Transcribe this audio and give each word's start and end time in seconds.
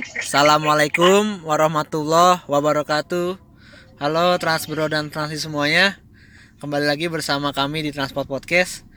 Assalamualaikum 0.00 1.44
warahmatullahi 1.44 2.40
wabarakatuh. 2.48 3.36
Halo 4.00 4.26
Transbro 4.40 4.88
dan 4.88 5.12
Transi 5.12 5.36
semuanya. 5.36 6.00
Kembali 6.56 6.88
lagi 6.88 7.04
bersama 7.12 7.52
kami 7.52 7.84
di 7.84 7.92
Transport 7.92 8.24
Podcast. 8.24 8.88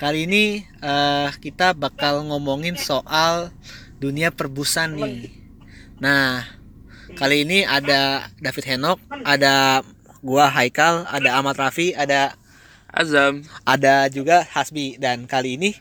Kali 0.00 0.24
ini 0.24 0.64
eh, 0.80 1.28
kita 1.44 1.76
bakal 1.76 2.24
ngomongin 2.24 2.80
soal 2.80 3.52
dunia 4.00 4.32
perbusan 4.32 4.96
nih. 4.96 5.28
Nah, 6.00 6.48
kali 7.20 7.44
ini 7.44 7.68
ada 7.68 8.32
David 8.40 8.64
Henok, 8.64 8.98
ada 9.28 9.84
gua 10.24 10.48
Haikal, 10.48 11.04
ada 11.04 11.36
Ahmad 11.36 11.60
Rafi, 11.60 11.92
ada 11.92 12.32
Azam. 12.88 13.44
ada 13.68 14.08
juga 14.08 14.40
Hasbi 14.48 14.96
dan 14.96 15.28
kali 15.28 15.60
ini 15.60 15.76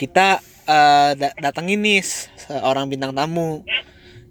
kita 0.00 0.40
eh, 0.64 1.12
da- 1.20 1.36
datengin 1.36 1.84
nih 1.84 2.00
seorang 2.48 2.88
bintang 2.88 3.12
tamu 3.12 3.60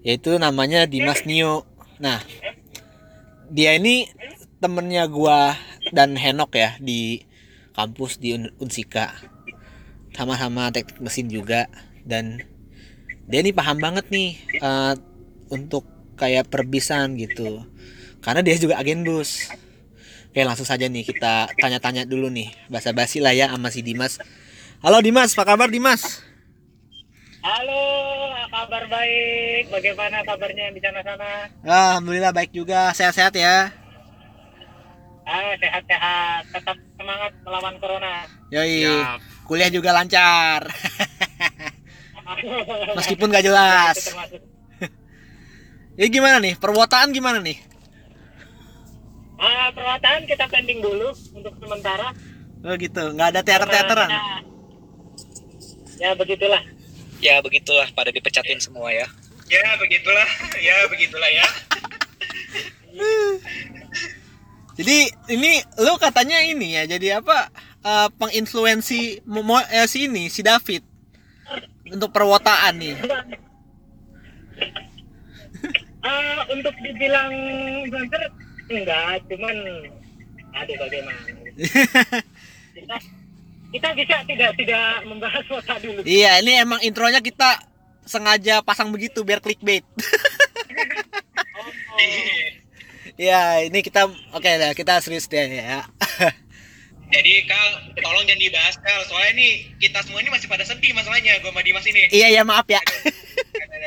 yaitu 0.05 0.37
namanya 0.37 0.85
Dimas 0.85 1.25
Nio. 1.25 1.65
Nah, 1.97 2.21
dia 3.49 3.73
ini 3.73 4.05
temennya 4.61 5.09
gua 5.09 5.57
dan 5.89 6.13
Henok 6.13 6.53
ya 6.53 6.77
di 6.77 7.25
kampus 7.73 8.21
di 8.21 8.37
Un- 8.37 8.53
Unsika. 8.61 9.17
Sama-sama 10.13 10.69
teknik 10.69 11.01
mesin 11.01 11.27
juga 11.27 11.65
dan 12.05 12.45
dia 13.25 13.41
ini 13.41 13.49
paham 13.51 13.81
banget 13.81 14.05
nih 14.13 14.37
eh, 14.61 14.93
untuk 15.49 15.83
kayak 16.21 16.53
perbisan 16.53 17.17
gitu. 17.17 17.65
Karena 18.21 18.45
dia 18.45 18.55
juga 18.61 18.77
agen 18.77 19.01
bus. 19.01 19.49
Oke 20.29 20.45
langsung 20.45 20.69
saja 20.69 20.85
nih 20.85 21.01
kita 21.01 21.49
tanya-tanya 21.57 22.05
dulu 22.05 22.29
nih 22.29 22.53
basa-basi 22.69 23.25
lah 23.25 23.33
ya 23.33 23.49
sama 23.49 23.73
si 23.73 23.81
Dimas. 23.81 24.21
Halo 24.85 25.01
Dimas, 25.01 25.33
apa 25.33 25.55
kabar 25.55 25.71
Dimas? 25.73 26.21
Halo, 27.41 28.04
kabar 28.65 28.89
baik. 28.89 29.69
Bagaimana 29.69 30.25
kabarnya 30.25 30.73
di 30.73 30.81
sana-sana? 30.81 31.53
Alhamdulillah 31.61 32.33
baik 32.33 32.49
juga, 32.49 32.89
sehat-sehat 32.97 33.37
ya. 33.37 33.69
Ah, 35.21 35.53
sehat-sehat. 35.61 36.49
Tetap 36.49 36.77
semangat 36.97 37.31
melawan 37.45 37.77
corona. 37.77 38.25
Yoi, 38.49 38.89
Siap. 38.89 39.19
kuliah 39.45 39.69
juga 39.69 39.93
lancar. 39.93 40.65
Meskipun 42.97 43.29
gak 43.29 43.45
jelas. 43.45 43.97
Ya 45.95 46.11
gimana 46.11 46.43
nih, 46.43 46.59
perwotaan 46.59 47.15
gimana 47.15 47.39
nih? 47.39 47.55
Ah, 49.39 49.71
perwataan 49.71 50.27
kita 50.27 50.43
pending 50.51 50.83
dulu 50.83 51.15
untuk 51.31 51.55
sementara. 51.55 52.11
Oh 52.67 52.75
gitu, 52.75 53.15
nggak 53.15 53.31
ada 53.31 53.39
teater-teateran. 53.39 54.11
Ya, 55.95 56.11
begitulah. 56.19 56.59
Ya 57.25 57.41
begitulah 57.41 57.89
pada 57.97 58.13
dipecatin 58.13 58.61
semua 58.61 58.93
ya. 58.93 59.09
Ya, 59.49 59.65
begitulah. 59.81 60.29
Ya, 60.61 60.77
begitulah 60.85 61.29
ya. 61.33 61.47
Jadi 64.77 64.97
ini 65.33 65.57
lu 65.81 65.97
katanya 65.97 66.37
ini 66.45 66.77
ya, 66.77 66.83
jadi 66.85 67.17
apa? 67.23 67.49
eh, 67.85 68.09
penginfluensi 68.17 69.21
mo- 69.29 69.45
mo- 69.45 69.69
eh, 69.69 69.85
si 69.85 70.09
ini, 70.09 70.25
si 70.29 70.41
David 70.41 70.81
untuk 71.89 72.09
perwotaan 72.09 72.81
nih. 72.81 72.97
Ah, 76.01 76.45
untuk 76.49 76.73
dibilang 76.81 77.29
influencer 77.85 78.21
enggak, 78.69 79.21
cuman 79.29 79.55
aduh 80.53 80.77
bagaimana. 80.81 81.21
Kita, 83.73 83.89
kita 83.91 83.97
bisa 83.97 84.15
tidak 84.29 84.51
tidak 84.57 84.85
membahas 85.07 85.43
kota 85.47 85.75
dulu. 85.81 85.99
Iya, 86.05 86.41
ini 86.43 86.53
emang 86.61 86.79
intronya 86.85 87.19
kita 87.19 87.59
sengaja 88.05 88.61
pasang 88.61 88.93
begitu 88.93 89.25
biar 89.25 89.41
clickbait. 89.41 89.83
Ya, 93.15 93.63
ini 93.63 93.79
kita 93.79 94.11
oke 94.11 94.51
lah, 94.59 94.75
kita 94.75 94.99
serius 94.99 95.31
deh 95.31 95.39
ya. 95.39 95.87
Jadi 97.15 97.47
Kal, 97.47 97.95
tolong 98.03 98.27
jangan 98.27 98.41
dibahas 98.43 98.75
Kal. 98.83 99.01
Soalnya 99.07 99.39
nih 99.39 99.71
kita 99.79 100.03
semua 100.03 100.19
ini 100.19 100.27
masih 100.27 100.51
pada 100.51 100.67
sedih 100.67 100.91
masalahnya 100.91 101.39
gue 101.39 101.47
sama 101.47 101.63
Dimas 101.63 101.87
ini. 101.87 102.11
iya 102.11 102.27
ya 102.27 102.43
maaf 102.43 102.67
ya. 102.67 102.81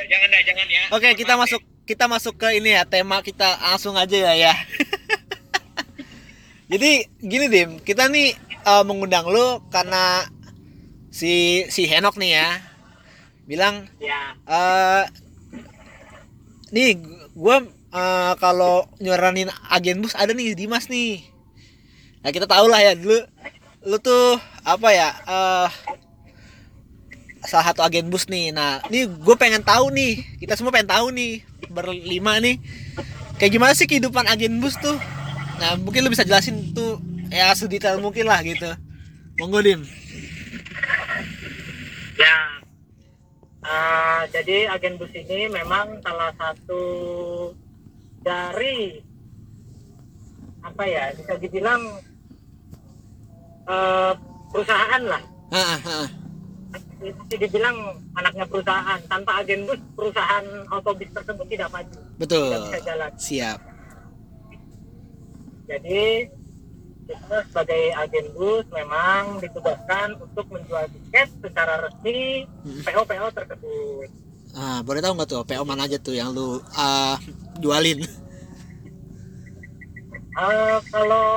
jangan 0.09 0.29
dah, 0.33 0.43
jangan 0.49 0.67
ya. 0.73 0.83
Oke, 0.97 1.09
kita 1.13 1.37
masuk 1.37 1.61
kita 1.85 2.05
masuk 2.09 2.41
ke 2.41 2.57
ini 2.57 2.73
ya, 2.73 2.89
tema 2.89 3.21
kita 3.21 3.61
langsung 3.61 4.01
aja 4.01 4.17
ya 4.17 4.33
ya. 4.33 4.55
Jadi 6.73 7.05
gini 7.21 7.47
Dim, 7.53 7.71
kita 7.85 8.09
nih 8.09 8.33
eh, 8.67 8.85
mengundang 8.87 9.27
lu 9.31 9.63
karena 9.71 10.27
si 11.13 11.65
si 11.71 11.87
Henok 11.87 12.19
nih 12.19 12.33
ya. 12.39 12.49
Bilang 13.49 13.89
Ya, 13.97 14.37
eh 14.45 15.05
nih 16.69 17.01
gue 17.33 17.57
kalau 18.37 18.85
nyaranin 19.01 19.49
agen 19.73 20.05
bus 20.05 20.13
ada 20.13 20.37
nih 20.37 20.53
Dimas 20.53 20.93
nih. 20.93 21.25
Nah 22.21 22.29
kita 22.29 22.45
tahu 22.45 22.69
lah 22.69 22.85
ya 22.85 22.93
dulu 22.93 23.25
lu 23.89 23.97
tuh 24.03 24.37
apa 24.69 24.89
ya 24.93 25.09
eh 25.25 25.69
salah 27.49 27.73
satu 27.73 27.81
agen 27.81 28.13
bus 28.13 28.29
nih. 28.29 28.53
Nah 28.53 28.85
nih 28.93 29.09
gue 29.09 29.37
pengen 29.41 29.65
tahu 29.65 29.89
nih 29.97 30.21
kita 30.45 30.53
semua 30.61 30.69
pengen 30.69 30.93
tahu 30.93 31.09
nih 31.09 31.41
berlima 31.73 32.37
nih 32.45 32.61
kayak 33.41 33.57
gimana 33.57 33.73
sih 33.73 33.89
kehidupan 33.89 34.29
agen 34.29 34.61
bus 34.61 34.77
tuh? 34.77 35.01
Nah 35.57 35.81
mungkin 35.81 36.05
lu 36.05 36.13
bisa 36.13 36.29
jelasin 36.29 36.77
tuh 36.77 37.01
ya 37.29 37.53
sedetail 37.53 38.01
mungkin 38.01 38.29
lah 38.29 38.41
gitu. 38.45 38.69
Monggo 39.39 39.63
dim. 39.63 39.81
Ya. 42.19 42.37
Ah, 43.63 44.27
jadi 44.33 44.67
agen 44.73 44.99
bus 44.99 45.13
ini 45.15 45.47
memang 45.47 46.01
salah 46.03 46.33
satu 46.41 46.83
dari 48.25 48.99
apa 50.65 50.83
ya 50.89 51.15
bisa 51.15 51.39
dibilang 51.39 51.81
eh, 53.69 54.13
perusahaan 54.51 55.03
lah. 55.07 55.23
Ah, 55.55 55.79
ah, 55.79 55.81
ah. 55.87 56.09
bisa 56.99 57.37
dibilang 57.39 57.77
anaknya 58.19 58.45
perusahaan. 58.49 59.01
Tanpa 59.07 59.45
agen 59.45 59.69
bus 59.69 59.81
perusahaan 59.95 60.45
autobus 60.73 61.11
tersebut 61.15 61.47
tidak 61.47 61.69
maju. 61.71 61.99
Betul. 62.19 62.51
Tidak 62.51 62.67
bisa 62.67 62.81
jalan. 62.83 63.11
Siap. 63.21 63.59
Jadi 65.69 66.25
sebagai 67.49 67.83
agen 67.95 68.27
bus 68.33 68.65
memang 68.69 69.39
ditugaskan 69.39 70.17
untuk 70.19 70.45
menjual 70.49 70.85
tiket 70.89 71.29
secara 71.39 71.81
resmi 71.81 72.45
Hmm. 72.61 72.83
PO 72.83 73.03
PO 73.03 73.27
tersebut 73.33 74.09
Ah, 74.51 74.81
boleh 74.81 74.99
tahu 74.99 75.13
nggak 75.15 75.29
tuh 75.29 75.43
PO 75.43 75.63
mana 75.63 75.85
aja 75.85 75.97
tuh 75.97 76.13
yang 76.13 76.31
lu 76.31 76.59
ah, 76.75 77.17
jualin? 77.57 78.01
Eh, 80.39 80.79
kalau 80.89 81.29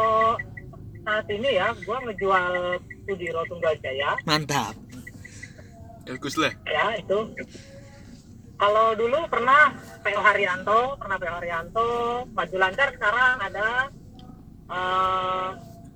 saat 1.01 1.25
ini 1.27 1.49
ya 1.51 1.73
gua 1.81 1.97
ngejual 2.01 2.53
Sudiro 3.01 3.41
Tunggal 3.49 3.73
Jaya 3.79 4.13
Mantap. 4.23 4.77
Bagus 6.05 6.35
lah. 6.35 6.53
ya 6.65 6.93
itu 6.95 7.17
kalau 8.55 8.93
dulu 8.93 9.17
pernah 9.25 9.73
PO 10.01 10.21
Haryanto 10.21 10.93
pernah 10.95 11.17
PO 11.17 11.33
Haryanto 11.33 11.89
maju 12.27 12.55
lancar 12.57 12.87
sekarang 12.93 13.35
ada 13.41 13.89
eh 14.71 15.47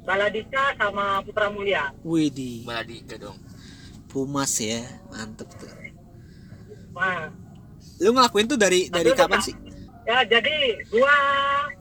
Baladika 0.05 0.77
sama 0.77 1.17
Putra 1.23 1.49
Mulia 1.49 1.89
Widih, 2.05 2.61
Baladi 2.61 3.01
dong. 3.17 3.39
Pumas 4.05 4.53
ya, 4.55 4.79
mantep 5.09 5.49
tuh. 5.55 5.67
nah 6.93 7.27
Lu 7.99 8.11
ngelakuin 8.11 8.45
tuh 8.45 8.55
dari 8.55 8.87
dari 8.87 9.11
Tapi 9.11 9.19
kapan 9.19 9.39
sih? 9.41 9.55
ya 10.05 10.21
jadi 10.21 10.53
gua 10.93 11.17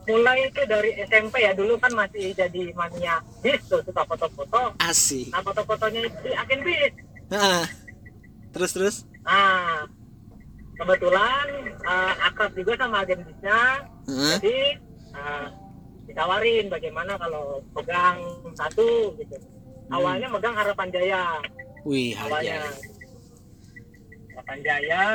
mulai 0.09 0.49
itu 0.49 0.65
dari 0.65 0.97
SMP 1.05 1.45
ya 1.45 1.53
dulu 1.53 1.77
kan 1.77 1.93
masih 1.93 2.33
jadi 2.33 2.73
mania 2.73 3.21
bis 3.39 3.61
tuh 3.69 3.85
suka 3.85 4.01
foto-foto 4.01 4.73
Asik. 4.81 5.29
nah 5.29 5.45
foto-fotonya 5.45 6.09
itu 6.09 6.17
di 6.25 6.31
agen 6.33 6.59
bis 6.65 6.93
Ah. 7.29 7.69
Terus 8.49 8.71
terus. 8.73 8.95
nah 9.21 9.85
kebetulan 10.73 11.47
eh, 11.85 12.13
akrab 12.25 12.51
juga 12.51 12.73
sama 12.75 13.05
agen 13.05 13.21
bisnya 13.21 13.59
Heeh. 14.09 14.35
jadi 14.41 14.57
eh, 15.13 15.47
ditawarin 16.05 16.65
bagaimana 16.67 17.15
kalau 17.15 17.43
pegang 17.71 18.17
satu 18.53 19.13
gitu 19.15 19.35
awalnya 19.87 20.27
megang 20.27 20.53
harapan 20.53 20.87
jaya 20.89 21.23
Wih, 21.81 22.13
awalnya 22.15 22.61
hajar. 22.61 22.73
harapan 24.31 24.59
jaya 24.61 25.05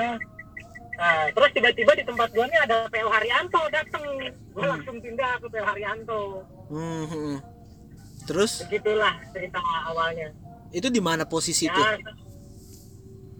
nah 0.92 1.30
terus 1.30 1.50
tiba-tiba 1.50 1.92
di 1.94 2.04
tempat 2.04 2.28
gua 2.30 2.44
nih 2.44 2.60
ada 2.60 2.76
PO 2.86 3.08
Haryanto 3.08 3.60
dateng 3.68 4.04
gua 4.50 4.60
Hmm. 4.60 4.72
langsung 4.74 4.96
pindah 4.98 5.32
ke 5.36 5.46
PO 5.48 5.64
Haryanto 5.64 6.22
Hmm, 6.68 7.04
hmm. 7.04 7.36
Terus 8.22 8.62
begitulah 8.62 9.10
cerita 9.30 9.58
awalnya 9.84 10.30
itu 10.70 10.86
di 10.86 11.00
mana 11.00 11.24
posisi 11.24 11.66
ya 11.66 11.98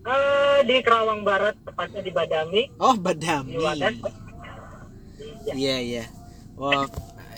eh, 0.03 0.59
di 0.65 0.77
Kerawang 0.81 1.23
Barat 1.23 1.55
tepatnya 1.61 2.01
di 2.01 2.11
Badami 2.11 2.63
Oh, 2.77 2.97
Badami. 2.97 3.55
Iya. 3.55 5.53
Iya, 5.53 5.77
iya. 5.79 6.05
Wah, 6.57 6.85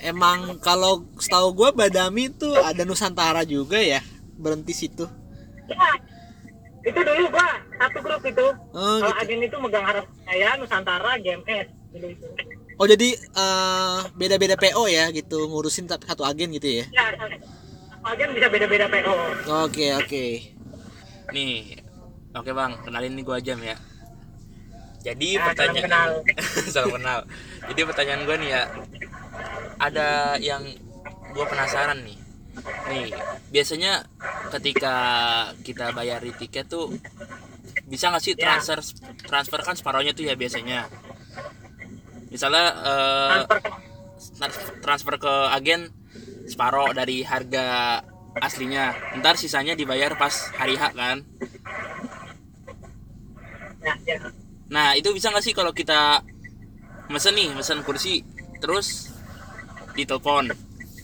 emang 0.02 0.58
kalau 0.58 1.06
setahu 1.16 1.54
gua 1.54 1.70
Badami 1.70 2.28
tuh 2.28 2.52
ada 2.54 2.82
Nusantara 2.82 3.43
juga 3.43 3.78
ya. 3.78 4.02
Berhenti 4.34 4.75
situ. 4.75 5.06
Ya, 5.70 5.90
itu 6.82 6.99
dulu 6.99 7.31
gua 7.31 7.49
satu 7.78 7.99
grup 7.99 8.22
itu 8.22 8.46
Oh 8.75 8.99
kalau 8.99 9.14
gitu. 9.14 9.22
agen 9.22 9.40
itu 9.40 9.56
megang 9.56 9.87
harap 9.87 10.04
saya 10.22 10.58
Nusantara 10.58 11.14
GMS 11.16 11.66
dulu 11.90 12.06
itu 12.10 12.26
Oh 12.75 12.87
jadi 12.88 13.14
eh, 13.14 13.99
beda-beda 14.12 14.58
PO 14.58 14.90
ya 14.90 15.06
gitu 15.10 15.46
ngurusin 15.46 15.87
satu 15.87 16.02
satu 16.02 16.22
agen 16.26 16.50
gitu 16.50 16.66
ya. 16.66 16.84
ya 16.90 17.14
satu 17.14 17.38
agen 18.02 18.28
bisa 18.34 18.50
beda-beda 18.50 18.90
PO 18.90 19.14
Oke 19.62 19.94
oke. 19.94 20.25
Nih, 21.31 21.78
oke 22.34 22.50
bang, 22.50 22.72
kenalin 22.82 23.14
nih 23.14 23.22
gua 23.22 23.38
Jam 23.38 23.62
ya. 23.62 23.78
Jadi 25.00 25.34
Nah, 25.34 25.54
salam 25.54 25.75
pertanyaan 25.75 25.84
kenal. 25.87 26.10
salam 26.75 26.90
kenal. 26.93 27.20
Jadi 27.70 27.81
pertanyaan 27.87 28.22
gua 28.26 28.37
nih 28.37 28.50
ya, 28.50 28.62
ada 29.82 30.38
yang 30.38 30.62
gua 31.34 31.44
penasaran 31.50 31.99
nih. 32.06 32.19
Nih, 32.87 33.08
biasanya 33.50 34.06
ketika 34.55 34.94
kita 35.67 35.90
bayar 35.90 36.23
di 36.23 36.31
tiket 36.37 36.70
tuh 36.70 36.94
bisa 37.88 38.12
nggak 38.12 38.23
sih 38.23 38.34
Ya. 38.38 38.56
transfer 38.61 38.79
transfer 39.26 39.61
kan 39.64 39.75
separohnya 39.75 40.14
tuh 40.14 40.29
ya 40.29 40.38
biasanya. 40.38 40.87
Misalnya 42.31 42.67
eh, 42.79 43.29
transfer 43.43 43.58
ke 43.58 43.70
trans- 44.38 44.73
transfer 44.81 45.14
ke 45.19 45.34
agen 45.50 45.90
separoh 46.49 46.90
dari 46.94 47.25
harga 47.25 48.00
aslinya 48.40 48.96
ntar 49.20 49.37
sisanya 49.37 49.76
dibayar 49.76 50.17
pas 50.17 50.32
hari 50.56 50.73
H 50.73 50.96
kan 50.96 51.20
ya, 53.85 53.93
ya. 54.08 54.19
nah 54.73 54.96
itu 54.96 55.12
bisa 55.12 55.28
nggak 55.28 55.44
sih 55.44 55.52
kalau 55.52 55.76
kita 55.76 56.25
mesen 57.12 57.37
nih 57.37 57.52
mesen 57.52 57.85
kursi 57.85 58.25
terus 58.56 59.12
ditelepon. 59.94 60.53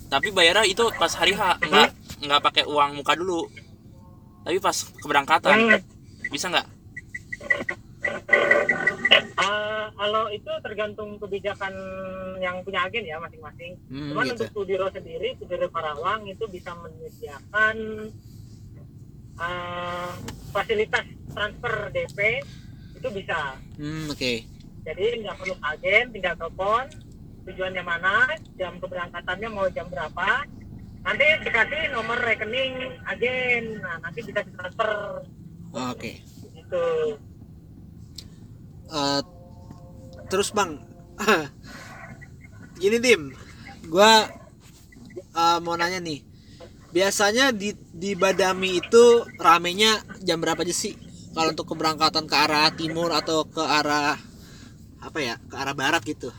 Tapi 0.08 0.28
bayarnya 0.32 0.64
itu 0.64 0.88
pas 0.96 1.12
hari 1.12 1.36
H 1.36 1.60
nggak 1.60 1.88
nggak 2.24 2.40
pakai 2.40 2.64
uang 2.64 3.00
muka 3.00 3.12
dulu. 3.14 3.44
Tapi 4.44 4.56
pas 4.58 4.76
keberangkatan. 5.04 5.56
Yang 5.56 5.84
bisa 6.32 6.46
nggak? 6.48 6.66
Eh, 9.38 9.86
kalau 9.94 10.24
itu 10.32 10.52
tergantung 10.64 11.20
kebijakan 11.22 11.74
yang 12.42 12.58
punya 12.66 12.88
agen 12.88 13.04
ya 13.06 13.20
masing-masing. 13.22 13.78
Hmm, 13.86 14.10
Cuman 14.12 14.24
gitu. 14.26 14.32
untuk 14.34 14.46
Studiro 14.50 14.88
sendiri, 14.90 15.36
Studiro 15.38 15.68
Karawang 15.70 16.26
itu 16.26 16.44
bisa 16.50 16.74
menyediakan 16.74 17.76
eh, 19.38 20.12
fasilitas 20.50 21.04
transfer 21.30 21.74
DP 21.94 22.18
itu 22.98 23.08
bisa. 23.14 23.54
Hmm 23.78 24.10
oke. 24.10 24.32
Jadi 24.88 25.04
nggak 25.20 25.36
perlu 25.36 25.54
agen, 25.60 26.04
tinggal 26.16 26.34
telepon 26.34 26.88
tujuannya 27.48 27.80
mana, 27.80 28.28
jam 28.60 28.76
keberangkatannya 28.76 29.48
mau 29.48 29.66
jam 29.72 29.88
berapa. 29.88 30.44
Nanti 31.00 31.24
dikasih 31.40 31.96
nomor 31.96 32.20
rekening 32.20 33.00
agen, 33.08 33.80
nah 33.80 33.96
nanti 34.04 34.20
bisa 34.20 34.44
ditransfer 34.44 35.24
Oke. 35.72 36.20
gitu. 36.52 36.86
Eh, 38.92 39.20
terus 40.28 40.52
bang, 40.52 40.76
gini 42.82 42.98
dim, 43.00 43.32
gua 43.88 44.28
eh, 45.16 45.58
mau 45.64 45.80
nanya 45.80 46.04
nih, 46.04 46.20
biasanya 46.92 47.56
di 47.56 47.72
di 47.88 48.12
Badami 48.12 48.76
itu 48.76 49.24
ramenya 49.40 50.04
jam 50.20 50.44
berapa 50.44 50.60
aja 50.60 50.76
sih? 50.76 50.92
Kalau 51.32 51.54
untuk 51.54 51.72
keberangkatan 51.72 52.26
ke 52.26 52.36
arah 52.36 52.68
timur 52.74 53.14
atau 53.14 53.46
ke 53.48 53.62
arah 53.62 54.18
apa 54.98 55.18
ya, 55.22 55.40
ke 55.46 55.54
arah 55.56 55.72
barat 55.72 56.02
gitu? 56.04 56.34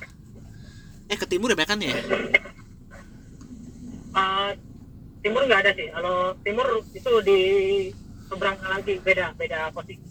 Eh 1.10 1.18
ke 1.18 1.26
timur 1.26 1.50
ya 1.52 1.66
kan 1.66 1.82
ya? 1.82 1.92
Eh, 4.10 4.50
timur 5.22 5.42
nggak 5.46 5.62
ada 5.66 5.72
sih. 5.74 5.88
Kalau 5.90 6.34
timur 6.42 6.68
itu 6.92 7.12
di 7.22 7.40
keberangkatan 8.30 8.72
lagi 8.78 8.94
beda 9.02 9.26
beda 9.34 9.74
posisi. 9.74 10.06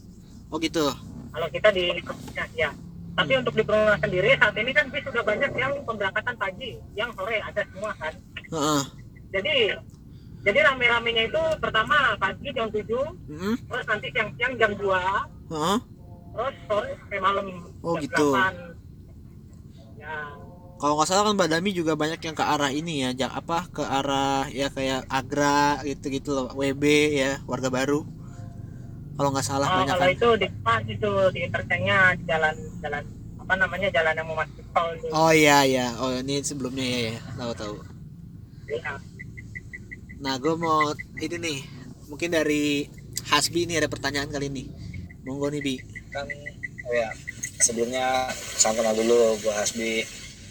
Oh 0.48 0.56
gitu. 0.58 0.90
kalau 1.28 1.44
kita 1.52 1.68
di 1.70 1.92
ya, 2.32 2.44
ya. 2.56 2.70
tapi 3.12 3.36
untuk 3.36 3.52
di 3.52 3.60
Perumahan 3.60 4.00
sendiri 4.00 4.32
saat 4.40 4.56
ini 4.56 4.72
kan 4.72 4.88
bis 4.88 5.04
sudah 5.04 5.20
banyak 5.20 5.52
yang 5.54 5.76
pemberangkatan 5.84 6.34
pagi 6.34 6.80
yang 6.96 7.12
sore 7.12 7.36
ada 7.36 7.62
semua 7.68 7.92
kan 8.00 8.16
Heeh. 8.48 8.82
jadi 9.28 9.54
jadi 10.40 10.58
rame-ramenya 10.72 11.28
itu 11.28 11.42
pertama 11.60 12.16
pagi 12.16 12.48
jam 12.56 12.72
7 12.72 12.80
Mm-mm. 12.80 13.54
terus 13.60 13.84
nanti 13.86 14.08
siang-siang 14.08 14.56
jam 14.56 14.72
2 14.72 14.88
Heeh. 15.52 15.78
terus 16.32 16.54
sore 16.64 16.90
sampai 16.96 17.20
malam 17.20 17.46
Oh, 17.84 17.94
jam 18.00 18.02
gitu. 18.08 18.26
8. 18.32 20.00
ya 20.00 20.14
Kalau 20.78 20.94
nggak 20.94 21.08
salah 21.10 21.22
kan 21.26 21.34
Badami 21.34 21.75
juga 21.75 21.98
banyak 21.98 22.22
yang 22.22 22.36
ke 22.38 22.44
arah 22.46 22.70
ini 22.70 23.02
ya, 23.02 23.10
jang 23.10 23.34
apa 23.34 23.66
ke 23.66 23.82
arah 23.82 24.46
ya 24.54 24.70
kayak 24.70 25.10
Agra 25.10 25.82
gitu-gitu 25.82 26.38
loh, 26.38 26.48
WB 26.54 26.84
ya, 27.19 27.42
warga 27.50 27.66
baru. 27.66 28.06
Kalau 29.19 29.34
nggak 29.34 29.46
salah 29.46 29.66
oh, 29.66 29.76
banyak 29.82 29.94
kalau 29.98 30.06
kan. 30.06 30.14
itu 30.14 30.28
di 30.38 30.48
pas 30.62 30.82
itu 30.86 31.10
di 31.34 31.40
di 31.50 32.22
jalan 32.30 32.54
jalan 32.78 33.02
apa 33.42 33.54
namanya 33.58 33.88
jalan 33.90 34.14
yang 34.14 34.26
mau 34.30 34.38
masuk 34.38 34.66
tol 34.70 34.88
itu 34.94 35.10
Oh 35.10 35.34
iya 35.34 35.66
iya, 35.66 35.98
oh 35.98 36.14
ini 36.14 36.38
sebelumnya 36.46 36.86
ya 36.86 36.98
ya, 37.10 37.14
tahu 37.34 37.52
tahu. 37.58 37.74
Ya. 38.70 38.94
Nah 40.22 40.34
gue 40.38 40.54
mau 40.54 40.94
ini 41.19 41.36
nih, 41.42 41.58
mungkin 42.06 42.31
dari 42.31 42.86
Hasbi 43.26 43.66
ini 43.66 43.74
ada 43.82 43.90
pertanyaan 43.90 44.31
kali 44.31 44.46
ini. 44.46 44.70
Monggo 45.28 45.50
nih 45.52 45.60
Bi. 45.60 45.76
kan 46.08 46.24
oh 46.88 46.94
ya 46.96 47.12
sebelumnya 47.60 48.32
salam 48.32 48.81
kenal 48.81 48.96
dulu 48.96 49.36
gua 49.44 49.60
Hasbi 49.60 50.08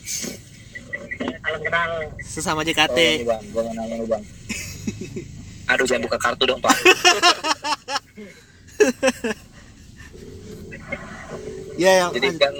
salam 0.07 1.61
kenal 1.63 1.91
Sesama 2.23 2.59
oh 2.59 2.63
ini 2.63 2.71
JKT. 2.71 2.97
bang. 3.27 3.43
Gua 3.51 3.61
nanya 3.67 3.95
nih 3.99 4.07
bang. 4.07 4.23
Aduh 5.75 5.83
jangan 5.83 6.07
buka 6.07 6.17
kartu 6.19 6.43
dong 6.47 6.61
pak. 6.63 6.75
Ya 11.77 11.93
yang 12.01 12.09
jadi 12.09 12.33
kan 12.41 12.55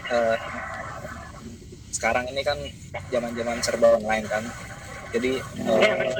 eh, 0.00 0.36
sekarang 1.92 2.24
ini 2.32 2.40
kan 2.40 2.56
zaman 3.12 3.36
zaman 3.36 3.60
serba 3.60 4.00
online 4.00 4.24
kan. 4.24 4.40
Jadi 5.12 5.36
eh, 5.36 6.16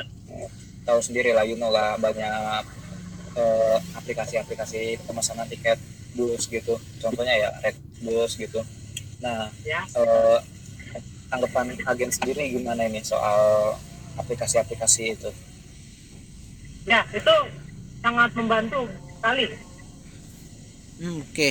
tahu 0.85 1.00
sendiri 1.00 1.32
lah 1.32 1.49
you 1.49 1.56
know 1.56 1.73
lah 1.73 1.97
banyak 1.97 2.65
eh, 3.32 3.76
aplikasi-aplikasi 3.97 5.00
pemesanan 5.09 5.49
tiket 5.49 5.81
bus 6.12 6.44
gitu. 6.53 6.76
Contohnya 7.00 7.32
ya 7.32 7.49
red 7.65 7.81
bus 8.05 8.37
gitu. 8.37 8.61
Nah 9.25 9.49
ya. 9.65 9.81
eh, 9.97 10.38
tanggapan 11.35 11.75
agen 11.91 12.11
sendiri 12.15 12.55
gimana 12.55 12.87
ini 12.87 13.03
soal 13.03 13.75
aplikasi-aplikasi 14.15 15.19
itu? 15.19 15.31
Ya 16.87 17.03
itu 17.11 17.35
sangat 17.99 18.31
membantu 18.39 18.87
sekali. 19.19 19.51
Hmm, 21.03 21.19
oke. 21.27 21.51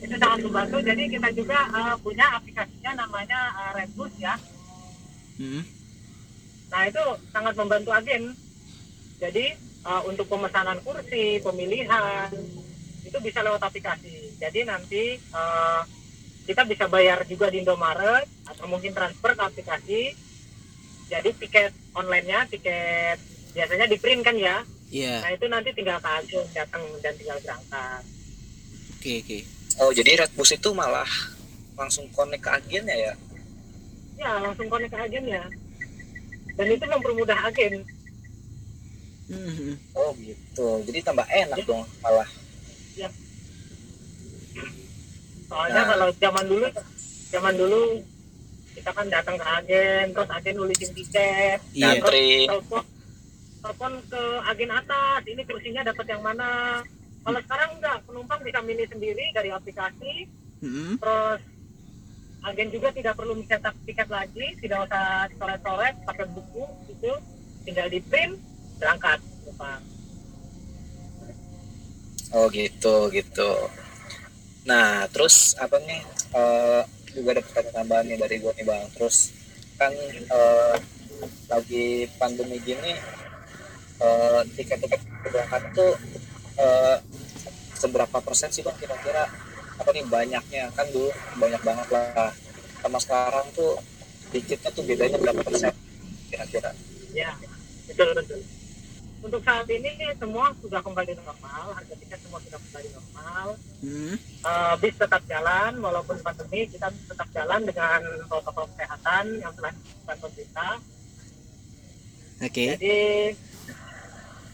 itu 0.00 0.16
sangat 0.16 0.40
membantu. 0.48 0.76
Jadi 0.80 1.02
kita 1.12 1.28
juga 1.36 1.58
uh, 1.76 1.94
punya 2.00 2.24
aplikasinya 2.40 3.04
namanya 3.04 3.40
uh, 3.52 3.72
Redbus 3.76 4.16
ya. 4.16 4.40
Hmm. 5.40 5.64
nah 6.70 6.84
itu 6.86 7.00
sangat 7.32 7.56
membantu 7.56 7.90
agen 7.90 8.30
jadi 9.18 9.56
uh, 9.82 10.04
untuk 10.06 10.28
pemesanan 10.28 10.78
kursi 10.84 11.40
pemilihan 11.42 12.28
itu 13.02 13.18
bisa 13.18 13.40
lewat 13.42 13.64
aplikasi. 13.64 14.36
Jadi 14.38 14.68
nanti 14.68 15.16
uh, 15.32 15.82
kita 16.44 16.62
bisa 16.68 16.86
bayar 16.86 17.24
juga 17.26 17.50
di 17.50 17.64
Indomaret 17.64 18.39
atau 18.50 18.66
mungkin 18.66 18.92
transfer 18.92 19.32
ke 19.32 19.42
aplikasi. 19.42 20.00
Jadi 21.10 21.30
tiket 21.42 21.72
online-nya 21.94 22.46
tiket 22.50 23.18
biasanya 23.54 23.86
di 23.90 23.96
print 23.98 24.22
kan 24.22 24.36
ya? 24.38 24.62
Iya. 24.90 25.22
nah 25.22 25.30
itu 25.30 25.46
nanti 25.46 25.70
tinggal 25.70 26.02
ke 26.02 26.10
agen 26.10 26.42
datang 26.50 26.82
dan 26.98 27.14
tinggal 27.14 27.38
berangkat. 27.46 28.02
Oke 28.98 29.22
oke. 29.22 29.38
oh 29.78 29.90
jadi 29.94 30.26
Redbus 30.26 30.50
itu 30.58 30.70
malah 30.74 31.06
langsung 31.78 32.10
connect 32.10 32.42
ke 32.42 32.50
agennya 32.50 32.96
ya 32.98 33.12
ya? 34.18 34.30
Langsung 34.42 34.66
connect 34.66 34.90
ke 34.90 34.98
agennya 34.98 35.46
dan 36.58 36.66
itu 36.66 36.84
mempermudah 36.84 37.38
agen. 37.46 37.86
Hmm, 39.30 39.50
hmm. 39.54 39.74
oh 39.94 40.10
gitu. 40.18 40.66
Jadi 40.90 40.98
tambah 41.06 41.26
enak 41.30 41.62
dong 41.62 41.86
malah. 42.02 42.26
Soalnya 45.50 45.82
Nah. 45.82 45.86
kalau 45.94 46.08
zaman 46.14 46.44
dulu 46.46 46.66
zaman 47.30 47.54
dulu 47.58 47.80
kita 48.72 48.90
kan 48.90 49.06
datang 49.06 49.34
ke 49.34 49.46
agen 49.46 50.04
terus 50.10 50.30
agen 50.30 50.54
nulisin 50.56 50.90
tiket 50.92 51.58
Iya. 51.72 51.98
terus 51.98 52.00
Ngantri. 52.00 52.28
telepon 52.46 52.82
telepon 53.60 53.92
ke 54.06 54.22
agen 54.42 54.70
atas 54.70 55.20
ini 55.24 55.42
kursinya 55.42 55.82
dapat 55.84 56.06
yang 56.06 56.22
mana 56.22 56.50
kalau 57.20 57.40
sekarang 57.40 57.70
enggak 57.76 57.96
penumpang 58.02 58.40
bisa 58.40 58.58
milih 58.60 58.86
sendiri 58.86 59.24
dari 59.30 59.50
aplikasi 59.50 60.14
Hmm. 60.60 60.96
terus 60.96 61.40
agen 62.42 62.68
juga 62.68 62.88
tidak 62.90 63.14
perlu 63.14 63.32
mencetak 63.34 63.72
tiket 63.82 64.08
lagi 64.08 64.46
tidak 64.58 64.84
usah 64.84 65.04
coret-coret 65.34 65.94
pakai 66.04 66.26
buku 66.26 66.64
gitu 66.86 67.12
tinggal 67.62 67.86
di 67.86 68.00
print 68.02 68.36
berangkat 68.76 69.20
Pak. 69.52 69.80
oh 72.30 72.46
gitu 72.48 72.94
gitu 73.10 73.50
nah 74.62 75.04
terus 75.08 75.56
apa 75.56 75.76
nih 75.80 76.00
eh, 76.30 76.82
juga 77.14 77.36
ada 77.36 77.42
pertanyaan 77.44 77.76
tambahan 77.82 78.04
nih 78.06 78.18
dari 78.18 78.36
gue 78.38 78.52
nih 78.58 78.66
bang. 78.66 78.84
Terus 78.96 79.16
kan 79.76 79.92
eh, 79.94 80.74
lagi 81.50 81.86
pandemi 82.20 82.58
gini 82.62 82.92
eh, 84.00 84.40
tiket-tiket 84.54 85.00
keberangkatan 85.24 85.70
tuh 85.74 85.92
eh, 86.60 86.96
seberapa 87.76 88.18
persen 88.20 88.52
sih 88.52 88.62
bang 88.62 88.76
kira-kira? 88.78 89.26
Apa 89.80 89.90
nih 89.96 90.04
banyaknya? 90.06 90.68
Kan 90.76 90.86
dulu 90.92 91.10
banyak 91.40 91.62
banget 91.64 91.88
lah. 91.92 92.30
Sama 92.80 92.98
sekarang 93.00 93.46
tuh 93.56 93.76
dikitnya 94.30 94.70
tuh 94.72 94.84
bedanya 94.86 95.18
berapa 95.18 95.40
persen 95.42 95.72
kira-kira? 96.30 96.70
Ya, 97.10 97.34
betul 97.90 98.14
betul. 98.14 98.59
Untuk 99.20 99.40
saat 99.44 99.68
ini 99.68 99.92
semua 100.16 100.48
sudah 100.64 100.80
kembali 100.80 101.12
normal, 101.20 101.76
harga 101.76 101.94
tiket 101.94 102.18
semua 102.24 102.40
sudah 102.40 102.56
kembali 102.56 102.88
normal. 102.96 103.46
Hmm. 103.84 104.14
Eh, 104.20 104.74
bis 104.80 104.96
tetap 104.96 105.22
jalan, 105.28 105.72
walaupun 105.78 106.16
pandemi 106.24 106.64
kita 106.64 106.88
tetap 106.88 107.28
jalan 107.36 107.60
dengan 107.68 108.00
protokol 108.26 108.64
kesehatan 108.72 109.24
yang 109.44 109.52
telah 109.52 109.70
ditetapkan 109.76 110.16
pemerintah. 110.24 110.72
Oke. 112.40 112.64
Jadi 112.80 112.96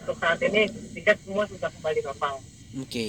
untuk 0.03 0.17
saat 0.19 0.39
ini 0.43 0.63
tiket 0.99 1.17
semua 1.23 1.45
sudah 1.47 1.71
kembali 1.71 2.01
normal. 2.03 2.35
Oke. 2.83 3.07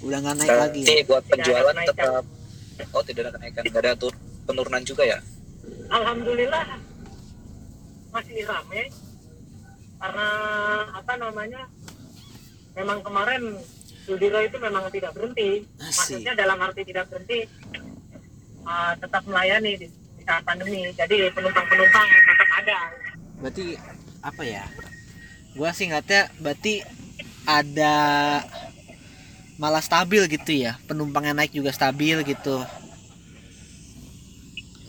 Udah 0.00 0.18
nggak 0.24 0.36
naik 0.40 0.56
lagi. 0.56 0.80
Ya? 0.80 1.04
buat 1.04 1.22
Tidak 1.28 1.32
penjualan 1.36 1.76
kenaikan. 1.76 1.92
tetap 1.92 2.24
oh 2.96 3.02
tidak 3.04 3.20
ada 3.28 3.30
kenaikan 3.36 3.62
tidak 3.68 3.80
ada 3.84 3.92
tur- 3.92 4.22
penurunan 4.48 4.80
juga 4.80 5.04
ya 5.04 5.18
Alhamdulillah 5.92 6.64
masih 8.08 8.40
ramai 8.48 8.88
karena 10.00 10.28
apa 10.96 11.12
namanya 11.20 11.62
memang 12.74 12.98
kemarin 13.04 13.42
Sudiro 14.08 14.40
itu 14.40 14.56
memang 14.56 14.88
tidak 14.88 15.12
berhenti 15.12 15.68
Asik. 15.76 16.18
maksudnya 16.18 16.32
dalam 16.34 16.58
arti 16.64 16.82
tidak 16.88 17.06
berhenti 17.12 17.44
uh, 18.64 18.96
tetap 18.96 19.22
melayani 19.28 19.76
di, 19.76 19.86
di 19.92 20.22
saat 20.24 20.42
pandemi 20.42 20.88
jadi 20.96 21.28
penumpang-penumpang 21.36 22.08
tetap 22.08 22.48
ada 22.64 22.78
Berarti 23.40 23.80
apa 24.20 24.42
ya? 24.44 24.64
Gua 25.56 25.72
sih 25.72 25.88
ngeliatnya 25.88 26.28
berarti 26.38 26.84
ada 27.48 27.94
malah 29.56 29.80
stabil 29.80 30.28
gitu 30.28 30.52
ya. 30.52 30.76
Penumpangnya 30.84 31.34
naik 31.34 31.56
juga 31.56 31.72
stabil 31.72 32.20
gitu. 32.22 32.62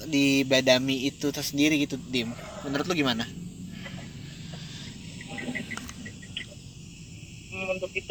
Di 0.05 0.43
Badami 0.43 1.07
itu 1.07 1.31
tersendiri 1.31 1.79
gitu, 1.79 1.95
Dim. 1.95 2.35
Menurut 2.67 2.85
lu 2.91 2.93
gimana? 2.93 3.23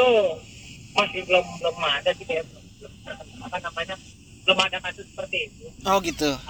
Itu 0.01 0.33
masih 0.97 1.21
belum 1.29 1.45
belum 1.61 1.77
ada 1.85 2.11
sih 2.17 2.25
ya 2.25 2.41
apa 3.45 3.57
namanya 3.61 3.95
belum 4.49 4.59
ada 4.65 4.81
kasus 4.81 5.05
seperti 5.13 5.53
itu 5.53 5.69
Oh 5.85 6.01
gitu. 6.01 6.41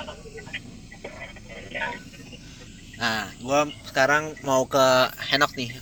Nah, 2.94 3.26
gua 3.42 3.66
sekarang 3.90 4.38
mau 4.46 4.62
ke 4.70 4.86
Henok 5.34 5.50
nih. 5.58 5.74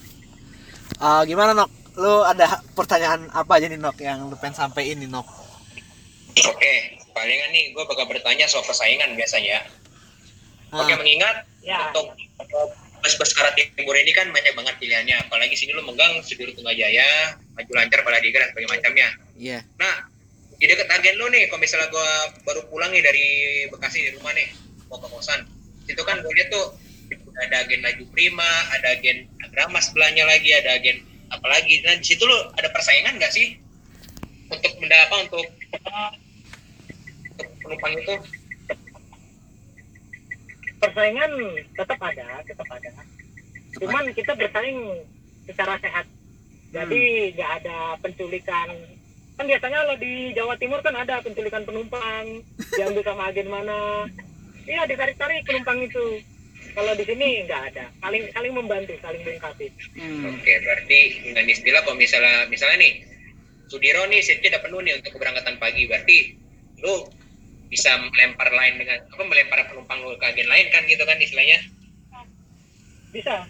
Ah, 0.97 1.29
gimana 1.29 1.53
Nok? 1.53 1.71
Lu 2.01 2.25
ada 2.25 2.57
pertanyaan 2.73 3.29
apa 3.37 3.61
aja 3.61 3.69
nih 3.69 3.77
Nok 3.77 4.01
yang 4.01 4.33
lu 4.33 4.37
pengen 4.41 4.57
sampein 4.57 4.97
nih 4.97 5.11
Nok? 5.13 5.29
Oke, 6.49 6.75
palingan 7.13 7.53
nih 7.53 7.77
gue 7.77 7.85
bakal 7.85 8.09
bertanya 8.09 8.49
soal 8.49 8.65
persaingan 8.65 9.13
biasanya. 9.13 9.61
Oke, 10.73 10.93
Ah, 10.95 10.97
mengingat 10.97 11.45
ya 11.61 11.93
untuk 11.93 12.17
bus-bus 13.03 13.33
Karat 13.35 13.55
Timur 13.57 13.97
ini 13.99 14.13
kan 14.15 14.31
banyak 14.31 14.55
banget 14.55 14.75
pilihannya. 14.79 15.17
Apalagi 15.27 15.55
sini 15.59 15.75
lu 15.75 15.83
megang 15.83 16.23
Sudir 16.23 16.55
Tunggajaya, 16.55 17.39
Maju 17.59 17.73
Lancar, 17.75 18.01
Baladiga, 18.07 18.39
dan 18.39 18.49
sebagainya 18.55 18.71
macamnya. 18.79 19.09
iya. 19.35 19.59
Nah, 19.83 20.07
di 20.59 20.65
dekat 20.67 20.87
agen 20.95 21.19
lu 21.19 21.27
nih, 21.35 21.51
kalau 21.51 21.59
misalnya 21.59 21.91
gue 21.91 22.11
baru 22.47 22.63
pulang 22.71 22.95
nih 22.95 23.03
dari 23.03 23.27
Bekasi 23.67 23.99
di 24.07 24.11
rumah 24.15 24.31
nih, 24.31 24.47
mau 24.87 25.03
ke 25.03 25.11
kosan. 25.11 25.43
Itu 25.91 26.07
kan 26.07 26.23
gue 26.23 26.33
lihat 26.39 26.55
tuh 26.55 26.79
ada 27.43 27.67
agen 27.67 27.83
Laju 27.83 28.05
Prima, 28.15 28.51
ada 28.79 28.95
agen 28.95 29.27
Agrama 29.43 29.83
sebelahnya 29.83 30.23
lagi, 30.23 30.55
ada 30.55 30.79
agen 30.79 31.03
apalagi. 31.35 31.83
Nah, 31.83 31.99
di 31.99 32.07
situ 32.07 32.23
lu 32.23 32.39
ada 32.55 32.71
persaingan 32.71 33.19
nggak 33.19 33.35
sih? 33.35 33.59
Untuk 34.49 34.73
benda 34.79 34.97
apa? 35.11 35.17
Untuk, 35.27 35.47
untuk 37.35 37.49
penumpang 37.59 37.95
itu? 37.99 38.15
persaingan 40.79 41.31
tetap 41.75 41.99
ada 41.99 42.27
tetap 42.47 42.69
ada 42.71 42.91
cuman 43.79 44.05
kita 44.15 44.33
bersaing 44.39 44.81
secara 45.47 45.75
sehat 45.83 46.07
jadi 46.69 47.03
nggak 47.33 47.51
ada 47.63 47.79
penculikan. 48.05 48.69
Kan 49.39 49.47
biasanya 49.47 49.79
kalau 49.87 49.97
di 50.03 50.35
Jawa 50.35 50.55
Timur 50.59 50.83
kan 50.83 50.95
ada 50.99 51.23
penculikan 51.23 51.63
penumpang 51.63 52.43
diambil 52.75 53.03
sama 53.07 53.31
agen 53.31 53.49
mana. 53.49 54.05
Iya 54.69 54.85
ditarik-tarik 54.85 55.47
penumpang 55.49 55.81
itu. 55.87 56.21
Kalau 56.75 56.93
di 56.93 57.05
sini 57.07 57.47
nggak 57.49 57.63
ada. 57.73 57.85
Saling 58.05 58.25
saling 58.35 58.53
membantu 58.53 58.93
saling 59.01 59.23
melengkapi. 59.25 59.73
Hmm. 59.97 60.37
Oke, 60.37 60.53
berarti 60.61 60.99
dengan 61.25 61.47
istilah 61.49 61.81
kalau 61.87 61.97
misalnya 61.97 62.45
misalnya 62.53 62.79
nih 62.83 62.93
Sudiro 63.69 64.05
nih 64.09 64.21
seatnya 64.25 64.57
udah 64.57 64.63
penuh 64.65 64.81
nih 64.81 64.95
untuk 64.97 65.11
keberangkatan 65.17 65.57
pagi, 65.61 65.85
berarti 65.85 66.17
lu 66.81 67.05
bisa 67.69 68.01
melempar 68.01 68.49
lain 68.49 68.81
dengan 68.81 68.97
apa 69.13 69.25
melempar 69.29 69.61
penumpang 69.69 70.01
lu 70.01 70.17
ke 70.17 70.25
agen 70.25 70.49
lain 70.49 70.67
kan 70.73 70.83
gitu 70.89 71.05
kan 71.05 71.21
istilahnya? 71.21 71.61
bisa 73.09 73.49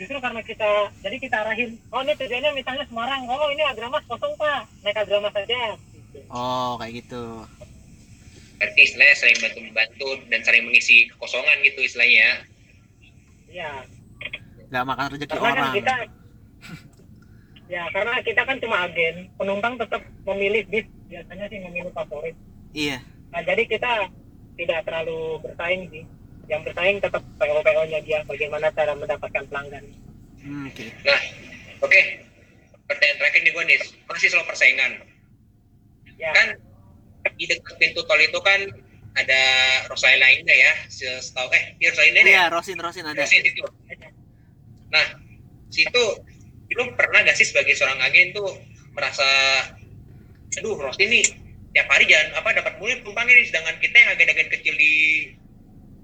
justru 0.00 0.16
karena 0.16 0.40
kita 0.40 0.70
jadi 1.04 1.16
kita 1.20 1.36
arahin 1.38 1.70
oh 1.92 2.00
ini 2.00 2.16
tujuannya 2.16 2.50
misalnya 2.56 2.84
Semarang 2.88 3.20
oh 3.28 3.48
ini 3.52 3.60
Agramas 3.62 4.00
kosong 4.08 4.32
pak 4.34 4.64
naik 4.80 4.96
Agramas 4.96 5.28
saja 5.30 5.76
gitu. 5.76 6.18
Oh, 6.32 6.74
kayak 6.74 7.04
gitu. 7.04 7.44
Berarti 8.56 8.80
istilahnya 8.82 9.14
saling 9.14 9.38
bantu 9.38 9.58
membantu 9.60 10.08
dan 10.26 10.40
saling 10.40 10.64
mengisi 10.64 11.04
kekosongan 11.06 11.56
gitu 11.62 11.80
istilahnya 11.80 12.16
ya. 12.16 12.32
ya 13.52 13.70
Nggak 14.70 14.84
makan 14.86 15.06
rezeki 15.12 15.30
karena 15.30 15.44
kan 15.44 15.56
orang. 15.60 15.74
kita 15.76 15.94
ya 17.74 17.82
karena 17.90 18.14
kita 18.20 18.42
kan 18.42 18.56
cuma 18.58 18.76
agen 18.84 19.16
penumpang 19.36 19.74
tetap 19.76 20.02
memilih 20.24 20.62
bis 20.66 20.86
biasanya 21.06 21.46
sih 21.46 21.58
memilih 21.60 21.92
favorit 21.92 22.34
Iya. 22.70 22.98
nah 23.30 23.42
jadi 23.42 23.62
kita 23.66 23.92
tidak 24.56 24.80
terlalu 24.84 25.38
bersaing 25.42 25.82
sih 25.90 26.04
yang 26.50 26.60
bersaing 26.66 26.98
tetap 26.98 27.22
PO 27.38 27.62
PO 27.62 27.82
nya 27.86 28.00
dia 28.02 28.18
bagaimana 28.26 28.68
cara 28.74 28.92
mendapatkan 28.92 29.44
pelanggan 29.46 29.86
Hmm, 30.40 30.72
Oke. 30.72 30.88
Nah, 31.04 31.20
oke. 31.84 32.00
Pertanyaan 32.88 33.16
terakhir 33.20 33.40
nih 33.44 33.52
gue 33.52 33.64
nih, 33.68 33.78
masih 34.08 34.28
soal 34.32 34.48
persaingan. 34.48 35.04
ya 36.16 36.32
Kan 36.32 36.56
di 37.36 37.44
dekat 37.44 37.76
pintu 37.76 38.00
tol 38.08 38.16
itu 38.16 38.40
kan 38.40 38.56
ada 39.20 39.40
Rosalia 39.92 40.32
Indah 40.32 40.56
ya, 40.56 40.72
setahu 40.88 41.44
eh 41.52 41.76
Rosalia 41.84 42.08
Indah 42.08 42.22
ya. 42.24 42.32
Iya, 42.32 42.44
Rosin 42.48 42.80
Rosin 42.80 43.04
ada. 43.04 43.20
Rosin 43.20 43.44
situ. 43.44 43.60
Nah, 44.88 45.06
situ 45.68 46.04
lu 46.72 46.88
pernah 46.96 47.20
gak 47.20 47.36
sih 47.36 47.44
sebagai 47.44 47.76
seorang 47.76 48.00
agen 48.00 48.32
tuh 48.32 48.48
merasa 48.96 49.28
aduh 50.56 50.72
Rosin 50.80 51.04
nih 51.12 51.24
tiap 51.76 51.86
hari 51.92 52.08
jalan 52.08 52.32
apa 52.32 52.56
dapat 52.56 52.80
mulu 52.80 52.96
penumpang 53.04 53.28
ini 53.28 53.44
sedangkan 53.44 53.76
kita 53.76 53.92
yang 53.92 54.10
agen-agen 54.16 54.48
kecil 54.56 54.74
di 54.74 54.92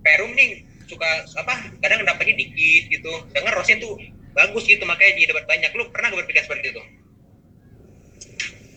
Perum 0.06 0.30
nih 0.38 0.62
suka 0.86 1.08
apa 1.42 1.66
kadang 1.82 2.06
dapatnya 2.06 2.38
dikit 2.38 2.82
gitu 2.94 3.10
sedangkan 3.34 3.58
Rosin 3.58 3.82
tuh 3.82 3.98
bagus 4.38 4.62
gitu 4.70 4.86
makanya 4.86 5.18
jadi 5.18 5.34
dapat 5.34 5.44
banyak 5.50 5.70
lu 5.74 5.84
pernah 5.90 6.14
gak 6.14 6.18
berpikir 6.22 6.46
seperti 6.46 6.70
itu 6.70 6.82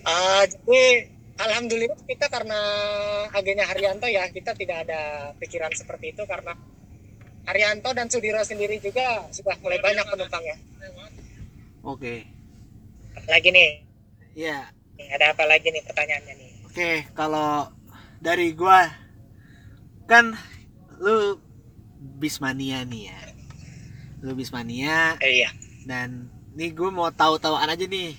Ah, 0.10 0.42
jadi 0.48 1.06
alhamdulillah 1.38 2.02
kita 2.10 2.26
karena 2.34 2.60
agennya 3.30 3.68
Haryanto 3.70 4.10
ya 4.10 4.26
kita 4.34 4.58
tidak 4.58 4.90
ada 4.90 5.32
pikiran 5.38 5.70
seperti 5.76 6.18
itu 6.18 6.24
karena 6.26 6.56
Haryanto 7.46 7.94
dan 7.94 8.10
Sudiro 8.10 8.42
sendiri 8.42 8.82
juga 8.82 9.30
sudah 9.30 9.54
mulai 9.62 9.78
banyak 9.78 10.06
penumpangnya. 10.10 10.58
Oke. 11.86 12.26
Lagi 13.26 13.50
nih, 13.54 13.70
Iya. 14.34 14.70
ada 15.14 15.26
apa 15.34 15.44
lagi 15.46 15.70
nih 15.70 15.84
pertanyaannya 15.86 16.34
nih? 16.38 16.52
Oke, 16.66 16.92
kalau 17.14 17.70
dari 18.22 18.54
gua 18.54 18.90
kan 20.10 20.34
lu 21.00 21.40
bismania 22.20 22.84
nih 22.84 23.12
ya. 23.12 23.20
Lu 24.20 24.36
bismania 24.36 25.16
Eh, 25.24 25.44
iya. 25.44 25.50
dan 25.88 26.28
nih 26.54 26.76
gue 26.76 26.90
mau 26.92 27.08
tahu-tahuan 27.10 27.68
aja 27.68 27.86
nih. 27.88 28.16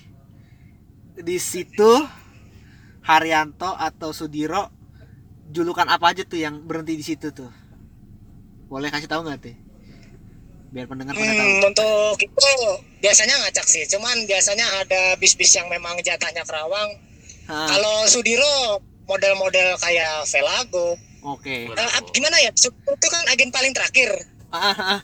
Di 1.21 1.37
situ 1.37 1.91
Haryanto 3.01 3.73
atau 3.77 4.13
Sudiro 4.13 4.69
julukan 5.51 5.85
apa 5.85 6.15
aja 6.15 6.23
tuh 6.23 6.39
yang 6.39 6.63
berhenti 6.65 6.97
di 6.97 7.05
situ 7.05 7.29
tuh? 7.29 7.51
Boleh 8.65 8.89
kasih 8.89 9.09
tahu 9.09 9.27
nggak 9.27 9.39
tuh? 9.41 9.55
Biar 10.71 10.87
pendengar 10.87 11.11
pada 11.11 11.27
tahu. 11.35 11.43
Hmm, 11.43 11.67
untuk 11.67 12.15
itu 12.23 12.47
biasanya 13.03 13.35
ngacak 13.43 13.67
sih, 13.67 13.83
cuman 13.91 14.23
biasanya 14.23 14.63
ada 14.79 15.19
bis-bis 15.19 15.51
yang 15.51 15.67
memang 15.67 15.99
jatahnya 15.99 16.47
Kerawang. 16.47 16.95
Kalau 17.43 18.07
Sudiro 18.07 18.79
model-model 19.03 19.75
kayak 19.75 20.23
Velago, 20.31 20.95
Oke. 21.21 21.69
Eh, 21.69 21.89
ap- 21.97 22.11
gimana 22.13 22.37
ya? 22.41 22.49
Itu 22.53 23.07
kan 23.09 23.23
agen 23.29 23.49
paling 23.53 23.73
terakhir. 23.77 24.09
Ah, 24.51 24.73
ah, 24.73 24.77
ah. 24.97 25.01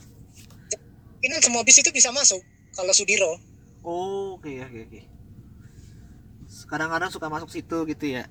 Ini 1.21 1.33
semua 1.41 1.62
bis 1.65 1.77
itu 1.81 1.89
bisa 1.93 2.09
masuk 2.13 2.41
kalau 2.74 2.93
Sudiro. 2.93 3.38
Oh, 3.86 4.38
oke 4.38 4.51
oke 4.65 4.79
oke. 4.89 5.01
Kadang-kadang 6.67 7.12
suka 7.13 7.27
masuk 7.31 7.50
situ 7.53 7.77
gitu 7.88 8.05
ya. 8.17 8.25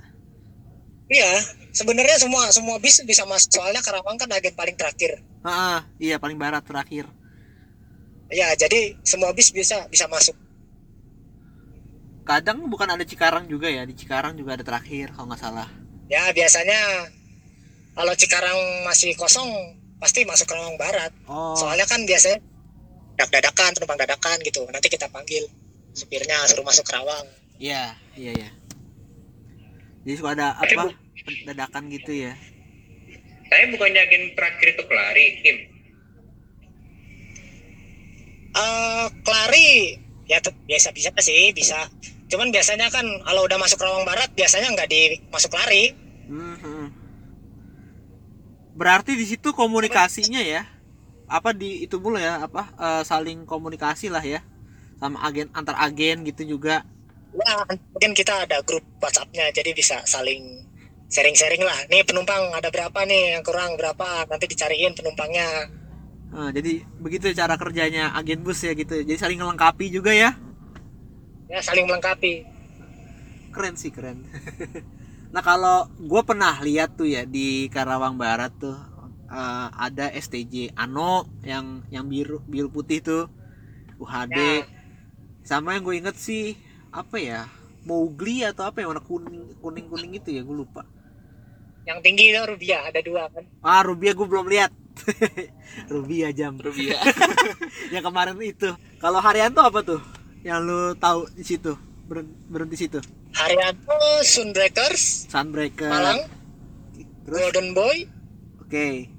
Iya, 1.06 1.38
sebenarnya 1.70 2.18
semua 2.18 2.50
semua 2.50 2.76
bis 2.82 2.98
bisa 3.06 3.22
masuk 3.22 3.50
soalnya 3.54 3.78
Karawang 3.78 4.18
kan 4.18 4.26
agen 4.34 4.54
paling 4.58 4.74
terakhir. 4.74 5.22
Ah, 5.46 5.78
ah, 5.78 5.80
iya 6.02 6.18
paling 6.18 6.34
barat 6.34 6.62
terakhir. 6.66 7.06
Ya, 8.30 8.50
jadi 8.58 8.98
semua 9.06 9.30
bis 9.30 9.54
bisa 9.54 9.86
bisa 9.86 10.10
masuk. 10.10 10.34
kadang 12.26 12.66
bukan 12.66 12.90
ada 12.90 13.04
Cikarang 13.06 13.46
juga 13.46 13.70
ya 13.70 13.86
di 13.86 13.94
Cikarang 13.94 14.34
juga 14.34 14.58
ada 14.58 14.64
terakhir 14.66 15.14
kalau 15.14 15.30
nggak 15.30 15.40
salah 15.40 15.68
Ya 16.06 16.30
biasanya 16.30 17.10
kalau 17.96 18.12
Cikarang 18.12 18.84
masih 18.84 19.16
kosong 19.16 19.48
pasti 19.96 20.28
masuk 20.28 20.44
Kerawang 20.46 20.76
Barat. 20.76 21.08
oh 21.26 21.56
Soalnya 21.56 21.88
kan 21.88 22.04
biasanya 22.04 22.38
dak 23.16 23.32
dadakan, 23.32 23.72
penumpang 23.72 23.96
dadakan 23.96 24.36
gitu. 24.44 24.68
Nanti 24.68 24.92
kita 24.92 25.08
panggil 25.08 25.48
supirnya 25.96 26.44
suruh 26.44 26.60
masuk 26.62 26.84
Kerawang. 26.84 27.24
iya 27.56 27.96
iya 28.12 28.36
iya 28.36 28.50
jadi 30.04 30.20
suka 30.20 30.36
ada 30.36 30.52
apa 30.54 30.92
dadakan 31.48 31.88
gitu 31.88 32.12
ya 32.12 32.36
Saya 33.48 33.64
bukannya 33.72 34.00
agen 34.04 34.22
terakhir 34.36 34.76
itu 34.76 34.82
kelari, 34.84 35.26
Kim. 35.40 35.56
eh 38.52 39.06
Klari 39.24 39.70
ya 40.28 40.36
biasa 40.42 40.92
bisa 40.92 41.08
sih 41.16 41.54
bisa. 41.56 41.88
Cuman 42.28 42.50
biasanya 42.52 42.90
kan 42.92 43.06
kalau 43.24 43.46
udah 43.48 43.56
masuk 43.56 43.80
Kerawang 43.80 44.04
Barat 44.04 44.28
biasanya 44.36 44.68
nggak 44.76 44.90
di 44.90 45.16
masuk 45.32 45.48
Klari. 45.48 45.94
Mhm. 46.28 46.75
Berarti 48.76 49.16
di 49.16 49.24
situ 49.24 49.56
komunikasinya 49.56 50.44
ya? 50.44 50.68
Apa 51.26 51.50
di 51.50 51.82
itu 51.82 51.98
mulu 51.98 52.20
ya 52.20 52.44
apa 52.46 52.70
eh, 52.76 53.02
saling 53.02 53.48
komunikasi 53.48 54.12
lah 54.12 54.22
ya? 54.22 54.44
Sama 55.00 55.20
agen 55.24 55.48
antar 55.56 55.76
agen 55.80 56.22
gitu 56.28 56.44
juga? 56.44 56.84
Ya 57.36 57.54
mungkin 57.68 58.12
kita 58.16 58.48
ada 58.48 58.60
grup 58.64 58.84
WhatsAppnya 59.02 59.52
jadi 59.52 59.72
bisa 59.72 60.04
saling 60.06 60.64
sharing-sharing 61.08 61.64
lah. 61.64 61.76
Nih 61.90 62.04
penumpang 62.04 62.52
ada 62.54 62.68
berapa 62.70 63.04
nih? 63.08 63.40
Yang 63.40 63.44
kurang 63.48 63.76
berapa? 63.80 64.28
Nanti 64.28 64.46
dicariin 64.48 64.92
penumpangnya. 64.96 65.48
Nah, 66.26 66.50
jadi 66.52 66.82
begitu 67.00 67.32
cara 67.32 67.54
kerjanya 67.56 68.12
agen 68.16 68.44
bus 68.44 68.60
ya 68.64 68.72
gitu. 68.76 69.04
Jadi 69.04 69.18
saling 69.18 69.38
melengkapi 69.40 69.88
juga 69.88 70.12
ya? 70.12 70.36
Ya 71.46 71.60
saling 71.62 71.86
melengkapi. 71.86 72.44
keren 73.56 73.72
sih 73.80 73.88
keren 73.88 74.20
nah 75.36 75.44
kalau 75.44 75.84
gue 76.00 76.22
pernah 76.24 76.56
lihat 76.64 76.96
tuh 76.96 77.04
ya 77.04 77.28
di 77.28 77.68
Karawang 77.68 78.16
Barat 78.16 78.56
tuh 78.56 78.72
eh, 79.28 79.68
ada 79.76 80.08
STJ 80.08 80.72
Ano 80.72 81.28
yang 81.44 81.84
yang 81.92 82.08
biru 82.08 82.40
biru 82.48 82.72
putih 82.72 83.04
tuh 83.04 83.28
UHD 84.00 84.32
Ya. 84.32 84.64
sama 85.44 85.76
yang 85.76 85.84
gue 85.84 86.00
inget 86.00 86.16
sih 86.16 86.56
apa 86.88 87.20
ya 87.20 87.44
Mowgli 87.84 88.48
atau 88.48 88.64
apa 88.64 88.80
yang 88.80 88.96
warna 88.96 89.04
kuning 89.04 89.60
kuning 89.60 89.86
kuning 89.86 90.12
itu 90.18 90.34
ya 90.34 90.42
gue 90.42 90.56
lupa. 90.56 90.82
Yang 91.86 91.98
tinggi 92.02 92.34
itu 92.34 92.42
Rubia 92.42 92.82
ada 92.82 92.98
dua 92.98 93.30
kan. 93.30 93.46
ah 93.62 93.78
Rubia 93.86 94.10
gue 94.10 94.26
belum 94.26 94.50
lihat. 94.50 94.74
Rubia 95.94 96.34
jam. 96.34 96.58
Rubia. 96.58 96.98
yang 97.94 98.02
kemarin 98.02 98.34
itu. 98.42 98.74
Kalau 98.98 99.22
Haryanto 99.22 99.62
apa 99.62 99.86
tuh? 99.86 100.02
Yang 100.42 100.58
lu 100.66 100.80
tahu 100.98 101.30
di 101.30 101.46
situ 101.46 101.78
Ber- 102.10 102.26
berhenti 102.50 102.74
situ 102.74 102.98
Haryanto 103.36 104.00
Sunbreakers 104.24 105.28
Sunbreaker. 105.28 105.92
Malang 105.92 106.24
terus? 107.26 107.36
Golden 107.36 107.76
Boy. 107.76 108.08
Oke. 108.64 109.12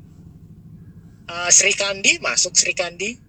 Uh, 1.30 1.50
Sri 1.54 1.76
Kandi 1.78 2.18
masuk 2.18 2.58
Sri 2.58 2.74
Kandi. 2.74 3.20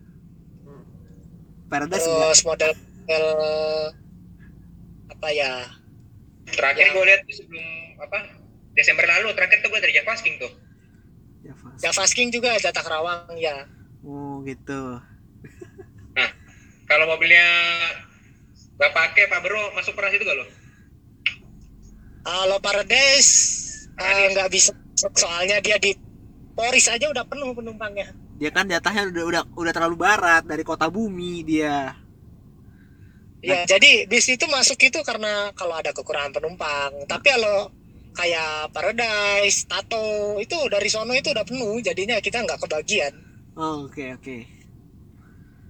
Paradise 1.68 2.08
enggak 2.08 2.32
terus 2.32 2.42
model 2.48 2.72
model 3.04 3.26
apa 5.12 5.28
ya? 5.36 5.52
Terakhir 6.48 6.86
gue 6.96 7.04
lihat 7.04 7.22
sebelum 7.28 7.66
apa 8.00 8.18
Desember 8.72 9.04
lalu 9.04 9.36
terakhir 9.36 9.60
tuh 9.60 9.68
gue 9.68 9.80
dari 9.84 9.92
Javasking 9.92 10.40
tuh. 10.40 10.52
Java. 11.44 11.68
Javasking 11.76 12.28
juga 12.32 12.56
jatah 12.56 12.80
Kerawang 12.80 13.36
ya. 13.36 13.68
Oh 14.00 14.40
gitu. 14.48 15.04
Nah, 16.16 16.30
kalau 16.88 17.04
mobilnya 17.12 17.44
Bapak 18.78 19.12
pakai 19.12 19.26
Pak 19.26 19.42
Bro 19.42 19.74
masuk 19.74 19.92
pernah 19.98 20.14
situ 20.14 20.22
gak 20.22 20.38
lo? 20.38 20.46
Kalau 22.22 22.58
Paradise 22.58 23.32
uh, 23.98 24.24
nggak 24.34 24.48
bisa 24.50 24.70
masuk, 24.74 25.12
soalnya 25.14 25.58
dia 25.62 25.78
di 25.78 25.94
Poris 26.58 26.90
aja 26.90 27.06
udah 27.06 27.22
penuh 27.22 27.54
penumpangnya. 27.54 28.10
Dia 28.38 28.50
kan 28.50 28.66
jatahnya 28.66 29.10
udah 29.14 29.24
udah 29.30 29.42
udah 29.54 29.72
terlalu 29.74 29.96
barat 29.98 30.42
dari 30.42 30.66
kota 30.66 30.90
bumi 30.90 31.46
dia. 31.46 31.94
Ya, 33.38 33.62
jadi 33.62 34.10
bis 34.10 34.26
itu 34.26 34.50
masuk 34.50 34.82
itu 34.82 34.98
karena 35.06 35.54
kalau 35.54 35.78
ada 35.78 35.94
kekurangan 35.94 36.34
penumpang. 36.34 36.90
Tapi 37.06 37.26
kalau 37.30 37.70
kayak 38.10 38.74
Paradise, 38.74 39.70
Tato 39.70 40.34
itu 40.42 40.58
dari 40.66 40.90
sono 40.90 41.14
itu 41.14 41.30
udah 41.30 41.46
penuh, 41.46 41.78
jadinya 41.78 42.18
kita 42.18 42.42
nggak 42.42 42.58
kebagian. 42.66 43.14
oh, 43.54 43.86
oke 43.86 44.18
oke 44.18 44.57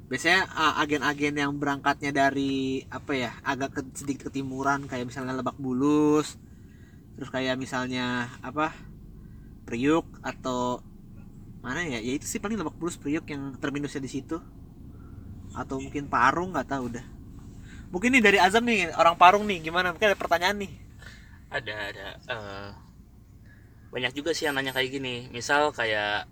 biasanya 0.09 0.49
agen-agen 0.81 1.37
yang 1.37 1.53
berangkatnya 1.61 2.17
dari 2.17 2.81
apa 2.89 3.13
ya 3.13 3.31
agak 3.45 3.77
ke, 3.77 3.81
sedikit 3.93 4.33
ketimuran 4.33 4.89
kayak 4.89 5.05
misalnya 5.05 5.37
Lebak 5.37 5.61
Bulus 5.61 6.41
terus 7.21 7.29
kayak 7.29 7.61
misalnya 7.61 8.33
apa 8.41 8.73
Priuk 9.69 10.09
atau 10.25 10.81
mana 11.61 11.85
ya? 11.85 12.01
Ya 12.01 12.17
itu 12.17 12.25
sih 12.25 12.41
paling 12.41 12.57
Lebak 12.57 12.81
Bulus 12.81 12.97
Priuk 12.97 13.29
yang 13.29 13.53
terminusnya 13.61 14.01
di 14.01 14.09
situ. 14.09 14.41
Atau 15.53 15.77
mungkin 15.77 16.09
Parung 16.09 16.57
nggak 16.57 16.73
tahu 16.73 16.89
udah 16.89 17.05
mungkin 17.89 18.13
nih 18.17 18.25
dari 18.25 18.39
Azam 18.41 18.65
nih 18.65 18.97
orang 18.97 19.21
Parung 19.21 19.45
nih 19.45 19.61
gimana? 19.61 19.93
Mungkin 19.93 20.09
ada 20.09 20.17
pertanyaan 20.17 20.57
nih. 20.57 20.73
Ada 21.53 21.75
ada 21.93 22.07
eh, 22.17 22.69
banyak 23.93 24.13
juga 24.17 24.33
sih 24.33 24.49
yang 24.49 24.57
nanya 24.57 24.73
kayak 24.73 24.89
gini. 24.89 25.29
Misal 25.29 25.69
kayak 25.77 26.25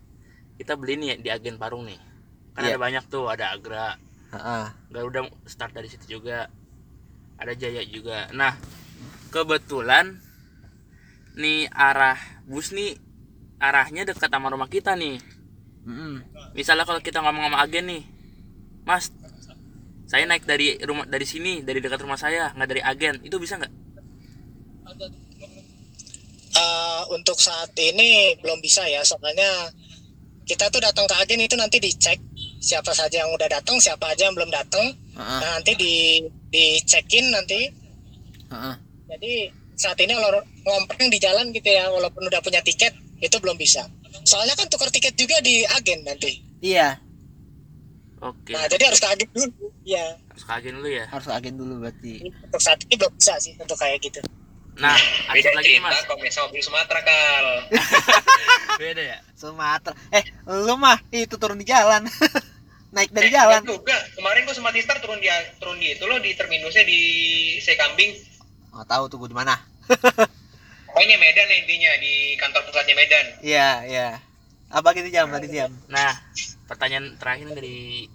kita 0.56 0.72
beli 0.80 0.96
nih 0.96 1.20
di 1.20 1.28
agen 1.28 1.60
Parung 1.60 1.84
nih 1.84 2.15
kan 2.56 2.64
Iya. 2.64 2.74
ada 2.74 2.80
banyak 2.80 3.04
tuh 3.12 3.28
ada 3.28 3.52
Agra. 3.52 4.00
Heeh. 4.32 4.64
Garuda 4.90 5.28
start 5.44 5.76
dari 5.76 5.92
situ 5.92 6.18
juga. 6.18 6.48
Ada 7.36 7.52
Jaya 7.52 7.84
juga. 7.84 8.32
Nah 8.32 8.56
kebetulan 9.28 10.16
nih 11.36 11.68
arah 11.68 12.16
bus 12.48 12.72
nih 12.72 12.96
arahnya 13.60 14.08
dekat 14.08 14.32
sama 14.32 14.48
rumah 14.48 14.72
kita 14.72 14.96
nih. 14.96 15.20
Mm-mm. 15.86 16.18
misalnya 16.58 16.82
kalau 16.82 16.98
kita 16.98 17.22
ngomong 17.22 17.46
sama 17.46 17.62
agen 17.62 17.86
nih 17.86 18.02
mas 18.82 19.06
saya 20.10 20.26
naik 20.26 20.42
dari 20.42 20.74
rumah 20.82 21.06
dari 21.06 21.22
sini 21.22 21.62
dari 21.62 21.78
dekat 21.78 22.02
rumah 22.02 22.18
saya 22.18 22.50
nggak 22.56 22.68
dari 22.70 22.82
agen. 22.82 23.14
Itu 23.22 23.38
bisa 23.38 23.54
nggak? 23.58 23.70
Eh, 26.56 27.02
untuk 27.12 27.36
saat 27.36 27.68
ini 27.76 28.32
belum 28.40 28.64
bisa 28.64 28.80
ya, 28.88 29.04
soalnya 29.04 29.68
kita 30.48 30.70
tuh 30.72 30.80
datang 30.80 31.04
ke 31.04 31.14
agen 31.20 31.42
itu 31.42 31.52
nanti 31.58 31.76
dicek 31.82 32.16
siapa 32.60 32.92
saja 32.92 33.24
yang 33.24 33.30
udah 33.32 33.48
datang, 33.48 33.76
siapa 33.78 34.12
aja 34.12 34.28
yang 34.28 34.34
belum 34.36 34.50
datang. 34.50 34.92
Heeh. 35.16 35.38
Nah, 35.42 35.50
nanti 35.60 35.72
di 35.78 35.94
dicekin 36.50 37.30
nanti. 37.32 37.70
Heeh. 38.52 38.74
Jadi 39.06 39.32
saat 39.76 39.98
ini 40.00 40.16
kalau 40.16 40.40
ngompreng 40.66 41.08
di 41.12 41.18
jalan 41.20 41.52
gitu 41.52 41.68
ya, 41.68 41.86
walaupun 41.92 42.26
udah 42.26 42.40
punya 42.42 42.60
tiket 42.64 42.96
itu 43.20 43.36
belum 43.40 43.56
bisa. 43.56 43.84
Soalnya 44.24 44.56
kan 44.56 44.66
tukar 44.66 44.88
tiket 44.88 45.14
juga 45.16 45.38
di 45.44 45.62
agen 45.64 46.02
nanti. 46.04 46.40
iya 46.64 46.96
oke 48.24 48.48
Nah, 48.48 48.64
jadi 48.64 48.88
harus 48.88 49.00
ke 49.00 49.08
agen 49.12 49.28
dulu. 49.28 49.68
Ya, 49.86 50.16
harus 50.32 50.42
ke 50.42 50.52
agen 50.56 50.72
dulu 50.80 50.88
ya 50.88 51.04
harus 51.06 51.26
agen 51.30 51.54
dulu 51.54 51.74
berarti 51.84 52.26
untuk 52.26 52.58
saat 52.58 52.80
ini 52.82 52.94
belum 52.98 53.12
bisa 53.14 53.34
sih 53.38 53.54
untuk 53.60 53.76
kayak 53.78 54.00
gitu. 54.02 54.20
Nah 54.76 54.92
Beda 55.26 55.48
ada 55.48 55.56
lagi 55.56 55.72
cerita 55.72 55.88
mas. 55.88 56.04
kalau 56.04 56.20
misalnya 56.20 56.46
mobil 56.46 56.62
Sumatera 56.62 57.00
kal. 57.00 57.46
beda 58.82 59.02
ya? 59.02 59.18
Sumatera. 59.32 59.94
Eh 60.10 60.22
lu 60.46 60.74
mah 60.76 61.00
itu 61.10 61.34
turun 61.34 61.56
di 61.56 61.64
jalan. 61.64 62.04
Naik 62.94 63.10
dari 63.10 63.28
Eh, 63.28 63.34
jalan. 63.34 63.60
iya 63.60 63.68
juga. 63.70 63.96
Kemarin 64.12 64.40
gue 64.42 64.52
sama 64.52 64.70
Tistar 64.70 64.96
turun 64.98 65.16
di 65.16 65.28
turun 65.56 65.76
di 65.76 65.90
itu 65.90 66.04
loh 66.04 66.16
di 66.16 66.32
terminusnya 66.32 66.82
di 66.82 67.00
Sekambing. 67.58 68.12
oh 68.70 68.84
tahu 68.84 69.08
tuh 69.08 69.16
gua 69.16 69.28
di 69.28 69.36
mana. 69.36 69.54
Oh 70.88 71.02
ini 71.02 71.12
Medan 71.14 71.44
ya 71.44 71.56
intinya 71.58 71.92
di 71.98 72.14
kantor 72.36 72.64
pusatnya 72.64 72.94
Medan. 72.94 73.26
iya 73.40 73.84
iya. 73.84 74.08
Apa 74.66 74.92
gitu 74.92 75.08
jam? 75.10 75.28
Tadi 75.28 75.44
jam? 75.46 75.68
Nah 75.86 76.08
pertanyaan 76.64 77.16
terakhir 77.16 77.52
dari 77.52 78.08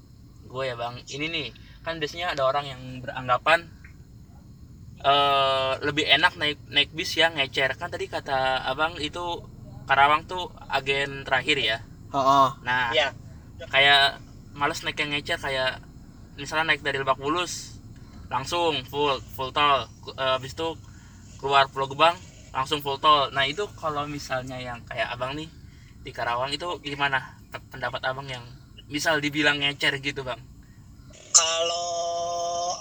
gue 0.44 0.64
ya 0.64 0.74
bang. 0.74 0.98
Ini 1.06 1.26
nih 1.26 1.48
kan 1.82 1.98
biasanya 1.98 2.34
ada 2.34 2.42
orang 2.42 2.66
yang 2.68 2.82
beranggapan 3.00 3.70
eh 5.02 5.72
lebih 5.82 6.06
enak 6.06 6.38
naik 6.38 6.60
naik 6.70 6.90
bis 6.94 7.18
yang 7.18 7.34
ngecer. 7.38 7.74
Kan 7.78 7.90
tadi 7.90 8.06
kata 8.06 8.66
abang 8.70 8.98
itu 9.02 9.42
Karawang 9.90 10.24
tuh 10.30 10.54
agen 10.70 11.26
terakhir 11.26 11.58
ya. 11.58 11.78
Oh, 12.14 12.20
oh. 12.20 12.50
nah 12.62 12.94
Ya, 12.94 13.12
kayak 13.68 14.22
males 14.54 14.84
naik 14.86 15.00
yang 15.02 15.12
ngecer 15.12 15.42
kayak 15.42 15.82
misalnya 16.38 16.76
naik 16.76 16.86
dari 16.86 17.02
Lebak 17.02 17.20
Bulus 17.20 17.82
langsung 18.32 18.80
full 18.88 19.20
full 19.36 19.52
tol. 19.52 19.90
Eh, 20.16 20.32
habis 20.38 20.56
itu 20.56 20.78
keluar 21.42 21.68
Pulau 21.68 21.90
Gebang 21.90 22.16
langsung 22.54 22.80
full 22.80 23.02
tol. 23.02 23.34
Nah 23.34 23.44
itu 23.50 23.66
kalau 23.76 24.06
misalnya 24.08 24.62
yang 24.62 24.80
kayak 24.88 25.12
abang 25.12 25.36
nih 25.36 25.50
di 26.02 26.12
Karawang 26.14 26.54
itu 26.54 26.68
gimana 26.86 27.42
pendapat 27.74 28.02
abang 28.06 28.30
yang 28.30 28.46
misal 28.88 29.20
dibilang 29.20 29.60
ngecer 29.60 29.98
gitu 30.00 30.22
bang? 30.24 30.40
Kalau 31.32 32.80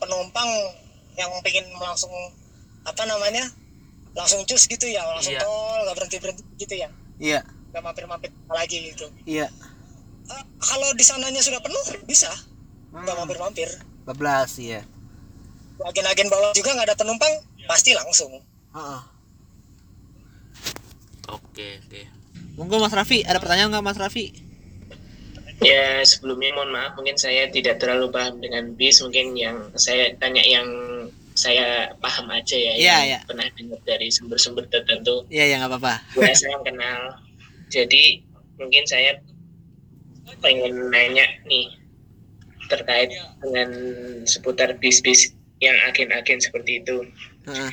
penumpang 0.00 0.48
yang 1.16 1.32
pengen 1.40 1.66
langsung 1.80 2.12
apa 2.86 3.02
namanya 3.08 3.48
langsung 4.16 4.44
cus 4.48 4.64
gitu 4.70 4.86
ya 4.88 5.04
langsung 5.04 5.36
Iya. 5.36 5.42
tol 5.44 5.80
nggak 5.84 5.96
berhenti 5.96 6.16
berhenti 6.22 6.42
gitu 6.56 6.74
ya. 6.76 6.88
Iya. 7.20 7.40
Nggak 7.72 7.82
mampir 7.82 8.04
mampir 8.08 8.30
lagi 8.48 8.78
gitu. 8.92 9.06
Iya. 9.28 9.48
Eh, 10.26 10.44
kalau 10.60 10.88
di 10.96 11.04
sananya 11.04 11.42
sudah 11.44 11.60
penuh 11.60 11.86
bisa. 12.08 12.30
Nggak 12.92 13.12
hmm. 13.12 13.20
mampir 13.20 13.38
mampir 13.40 13.70
bablas 14.06 14.54
iya. 14.62 14.86
Agen-agen 15.82 16.30
bawah 16.30 16.54
juga 16.56 16.72
nggak 16.72 16.94
ada 16.94 16.96
penumpang 16.96 17.32
pasti 17.68 17.92
langsung. 17.92 18.32
Heeh. 18.72 19.02
Oke, 21.26 21.82
oke. 21.84 22.02
Monggo 22.56 22.80
Mas 22.80 22.94
Raffi, 22.94 23.26
ada 23.26 23.42
pertanyaan 23.42 23.68
nggak 23.74 23.84
Mas 23.84 23.98
Raffi? 24.00 24.32
Ya 25.60 26.04
sebelumnya 26.04 26.52
mohon 26.52 26.72
maaf 26.72 26.96
mungkin 26.96 27.16
saya 27.16 27.48
tidak 27.48 27.82
terlalu 27.82 28.08
paham 28.12 28.40
dengan 28.40 28.72
bis. 28.76 29.02
Mungkin 29.02 29.36
yang 29.36 29.72
saya 29.76 30.12
tanya 30.16 30.44
yang 30.44 30.64
saya 31.36 31.92
paham 32.00 32.32
aja 32.32 32.56
ya 32.56 32.72
Iya, 32.72 32.80
yang 32.80 33.00
iya. 33.06 33.18
pernah 33.28 33.46
dengar 33.52 33.80
dari 33.84 34.08
sumber-sumber 34.08 34.64
tertentu 34.66 35.28
Iya 35.28 35.44
ya 35.52 35.54
nggak 35.60 35.70
apa-apa. 35.76 35.94
ya 36.16 36.32
saya 36.32 36.56
kenal 36.64 37.00
jadi 37.68 38.04
mungkin 38.56 38.82
saya 38.84 39.20
pengen 40.40 40.90
nanya 40.90 41.28
nih 41.44 41.70
terkait 42.66 43.12
dengan 43.38 43.68
seputar 44.24 44.74
bis-bis 44.80 45.30
yang 45.62 45.76
agen-agen 45.86 46.40
seperti 46.40 46.80
itu 46.80 47.04
Heeh. 47.46 47.70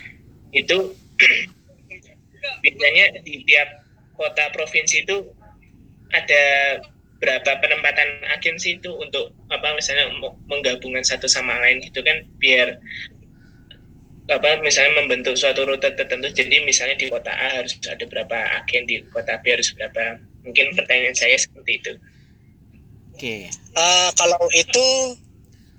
itu 0.53 0.77
biasanya 2.63 3.05
di 3.23 3.41
tiap 3.47 3.69
kota 4.13 4.51
provinsi 4.53 5.03
itu 5.03 5.23
ada 6.13 6.43
berapa 7.17 7.55
penempatan 7.63 8.19
agen 8.35 8.59
sih 8.59 8.77
itu 8.77 8.91
untuk 8.93 9.31
apa 9.47 9.71
misalnya 9.73 10.11
menggabungkan 10.45 11.01
satu 11.01 11.25
sama 11.25 11.55
lain 11.63 11.79
gitu 11.81 12.03
kan 12.03 12.27
biar 12.37 12.77
apa 14.23 14.55
misalnya 14.63 15.03
membentuk 15.03 15.35
suatu 15.35 15.67
rute 15.67 15.91
tertentu 15.99 16.31
jadi 16.31 16.63
misalnya 16.63 16.95
di 16.95 17.11
kota 17.11 17.27
A 17.27 17.59
harus 17.59 17.75
ada 17.83 18.05
berapa 18.07 18.37
agen 18.63 18.87
di 18.87 19.03
kota 19.11 19.35
B 19.43 19.51
harus 19.51 19.75
berapa 19.75 20.15
mungkin 20.47 20.71
pertanyaan 20.79 21.11
saya 21.11 21.35
seperti 21.35 21.83
itu 21.83 21.93
Oke. 23.13 23.45
Eh, 23.51 24.09
kalau 24.17 24.41
itu 24.55 24.85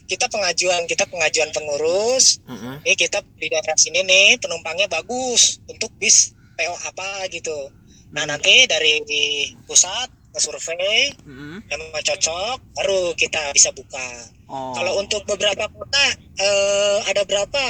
kita 0.04 0.28
pengajuan 0.28 0.84
kita 0.84 1.08
pengajuan 1.08 1.48
pengurus 1.50 2.38
Heeh. 2.44 2.76
ini 2.84 2.94
kita 2.94 3.24
di 3.40 3.48
daerah 3.48 3.72
sini 3.74 4.04
nih 4.04 4.36
penumpangnya 4.36 4.86
bagus 4.86 5.64
untuk 5.64 5.88
bis 5.96 6.36
PO 6.54 6.74
apa 6.84 7.24
gitu 7.32 7.72
nah 8.12 8.28
nanti 8.28 8.68
dari 8.68 9.00
di 9.08 9.24
pusat 9.64 10.12
ngesurvei 10.36 11.16
Heeh. 11.16 11.56
memang 11.64 12.02
cocok 12.04 12.56
baru 12.76 13.16
kita 13.16 13.56
bisa 13.56 13.72
buka 13.72 14.36
Oh. 14.44 14.76
kalau 14.76 15.00
untuk 15.00 15.24
beberapa 15.24 15.64
kota 15.72 16.04
eh, 16.36 16.98
ada 17.08 17.24
berapa 17.24 17.64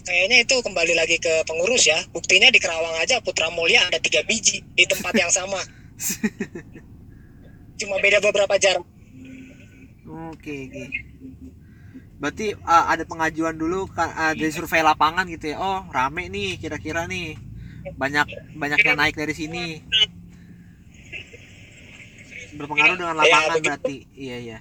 kayaknya 0.00 0.48
itu 0.48 0.56
kembali 0.64 0.96
lagi 0.96 1.20
ke 1.20 1.44
pengurus 1.44 1.84
ya 1.84 2.00
buktinya 2.10 2.48
di 2.48 2.56
Kerawang 2.56 2.96
aja 3.04 3.20
Putra 3.20 3.52
Mulia 3.52 3.84
ada 3.84 4.00
tiga 4.00 4.24
biji 4.24 4.64
di 4.72 4.84
tempat 4.88 5.12
yang 5.12 5.28
sama 5.28 5.60
cuma 7.80 8.00
beda 8.00 8.24
beberapa 8.24 8.56
jarak 8.56 8.84
Oke, 10.12 10.68
oke. 10.68 10.84
Berarti 12.20 12.54
ah, 12.68 12.92
ada 12.92 13.02
pengajuan 13.02 13.56
dulu 13.56 13.88
kan 13.90 14.12
ah, 14.14 14.32
dari 14.36 14.52
survei 14.52 14.84
lapangan 14.84 15.26
gitu 15.26 15.50
ya. 15.50 15.58
Oh, 15.58 15.82
rame 15.90 16.28
nih 16.28 16.60
kira-kira 16.60 17.08
nih. 17.08 17.34
Banyak 17.98 18.54
banyak 18.54 18.78
yang 18.84 18.98
naik 19.00 19.16
dari 19.16 19.34
sini. 19.34 19.82
Berpengaruh 22.54 22.94
dengan 23.00 23.16
lapangan 23.16 23.48
begitu. 23.56 23.66
berarti. 23.66 23.96
Iya, 24.14 24.36
iya. 24.38 24.58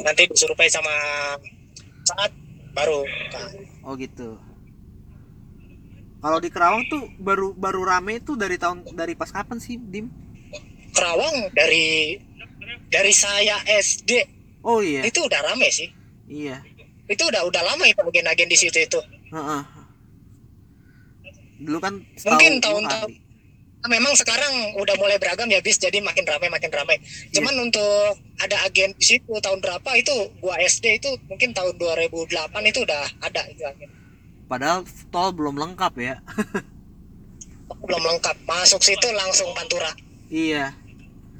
nanti 0.00 0.26
disurvei 0.26 0.70
sama 0.70 0.90
saat 2.02 2.30
baru 2.74 3.06
buka. 3.06 3.42
Oh, 3.84 3.94
gitu. 3.94 4.40
Kalau 6.18 6.40
di 6.40 6.48
Kerawang 6.48 6.88
tuh 6.88 7.04
baru 7.20 7.52
baru 7.52 7.84
rame 7.84 8.16
itu 8.16 8.32
dari 8.32 8.56
tahun 8.56 8.80
dari 8.90 9.12
pas 9.12 9.28
kapan 9.28 9.60
sih, 9.60 9.76
Dim? 9.76 10.08
Kerawang 10.90 11.52
dari 11.52 12.16
dari 12.88 13.12
saya 13.12 13.60
SD 13.66 14.10
Oh 14.62 14.80
iya. 14.80 15.02
itu 15.02 15.20
udah 15.20 15.42
rame 15.42 15.66
sih 15.68 15.90
Iya. 16.24 16.62
itu 17.04 17.20
udah 17.20 17.42
udah 17.44 17.62
lama 17.66 17.84
itu 17.84 17.98
agen-agen 18.00 18.46
di 18.46 18.54
situ 18.54 18.78
itu 18.78 19.00
Heeh. 19.28 19.62
Dulu 21.60 21.78
kan 21.78 21.98
Mungkin 22.00 22.62
tahun-tahun- 22.62 23.12
memang 23.88 24.16
sekarang 24.16 24.78
udah 24.80 24.96
mulai 24.96 25.20
beragam 25.20 25.48
ya 25.48 25.60
bis. 25.60 25.76
Jadi 25.76 26.00
makin 26.00 26.24
ramai 26.24 26.48
makin 26.48 26.70
ramai. 26.72 26.96
Cuman 27.30 27.54
untuk 27.60 28.18
ada 28.40 28.56
agen 28.64 28.96
di 28.96 29.04
situ 29.04 29.32
tahun 29.40 29.60
berapa 29.60 29.90
itu 30.00 30.12
gua 30.40 30.56
SD 30.60 31.04
itu 31.04 31.10
mungkin 31.28 31.52
tahun 31.52 31.76
2008 31.76 32.70
itu 32.70 32.80
udah 32.82 33.04
ada 33.20 33.42
itu 33.48 33.62
agen. 33.64 33.88
Padahal 34.48 34.84
tol 35.08 35.32
belum 35.32 35.56
lengkap 35.56 35.94
ya. 36.00 36.20
belum 37.84 38.02
lengkap. 38.02 38.36
Masuk 38.48 38.80
situ 38.80 39.08
langsung 39.12 39.52
pantura. 39.52 39.92
Iya. 40.32 40.72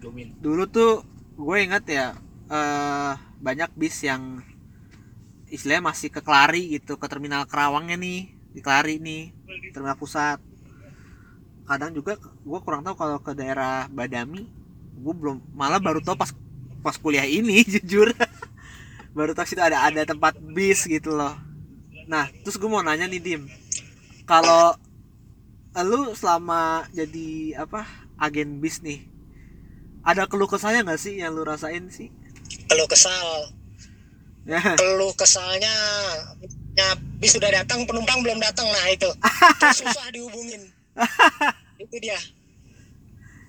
Domin. 0.01 0.37
Dulu 0.41 0.69
tuh 0.69 0.93
gue 1.35 1.57
inget 1.59 1.85
ya 1.91 2.07
eh 2.47 3.13
banyak 3.43 3.73
bis 3.75 4.05
yang 4.07 4.41
istilahnya 5.51 5.91
masih 5.91 6.09
ke 6.09 6.21
Kelari 6.23 6.79
gitu 6.79 6.97
ke 6.97 7.07
terminal 7.11 7.45
Kerawangnya 7.45 7.99
nih 7.99 8.31
di 8.55 8.61
Kelari 8.63 9.03
nih 9.03 9.35
terminal 9.75 9.99
pusat 9.99 10.39
kadang 11.65 11.97
juga 11.97 12.21
gue 12.21 12.59
kurang 12.61 12.85
tahu 12.85 12.97
kalau 12.97 13.19
ke 13.21 13.33
daerah 13.33 13.89
Badami 13.89 14.45
gue 14.95 15.15
belum 15.17 15.41
malah 15.57 15.81
baru 15.81 16.01
tahu 16.05 16.17
pas 16.17 16.31
pas 16.85 16.97
kuliah 17.01 17.25
ini 17.25 17.65
jujur. 17.81 18.13
Baru 19.17 19.33
tahu 19.33 19.47
situ 19.49 19.63
ada 19.65 19.81
ada 19.85 20.05
tempat 20.05 20.37
bis 20.41 20.85
gitu 20.85 21.17
loh. 21.17 21.33
Nah 22.05 22.29
terus 22.45 22.61
gue 22.61 22.69
mau 22.69 22.85
nanya 22.85 23.09
nih 23.09 23.21
dim. 23.21 23.43
Kalau 24.29 24.77
lu 25.75 26.15
selama 26.15 26.87
jadi 26.95 27.59
apa 27.59 27.83
agen 28.15 28.63
bis 28.63 28.79
nih 28.79 29.11
ada 30.05 30.29
keluh 30.29 30.47
kesahnya 30.47 30.85
nggak 30.85 31.01
sih 31.01 31.19
yang 31.19 31.33
lu 31.33 31.43
rasain 31.49 31.89
sih? 31.89 32.13
Keluh 32.69 32.85
kesal. 32.85 33.49
Ya. 34.45 34.61
Keluh 34.77 35.17
kesalnya 35.17 35.73
ya 36.77 36.93
bis 37.17 37.33
sudah 37.33 37.49
datang 37.49 37.89
penumpang 37.89 38.21
belum 38.21 38.37
datang. 38.37 38.69
Nah 38.69 38.87
itu. 38.93 39.09
Terus 39.65 39.81
susah 39.89 40.13
dihubungin 40.13 40.74
itu 41.83 41.97
dia. 41.99 42.19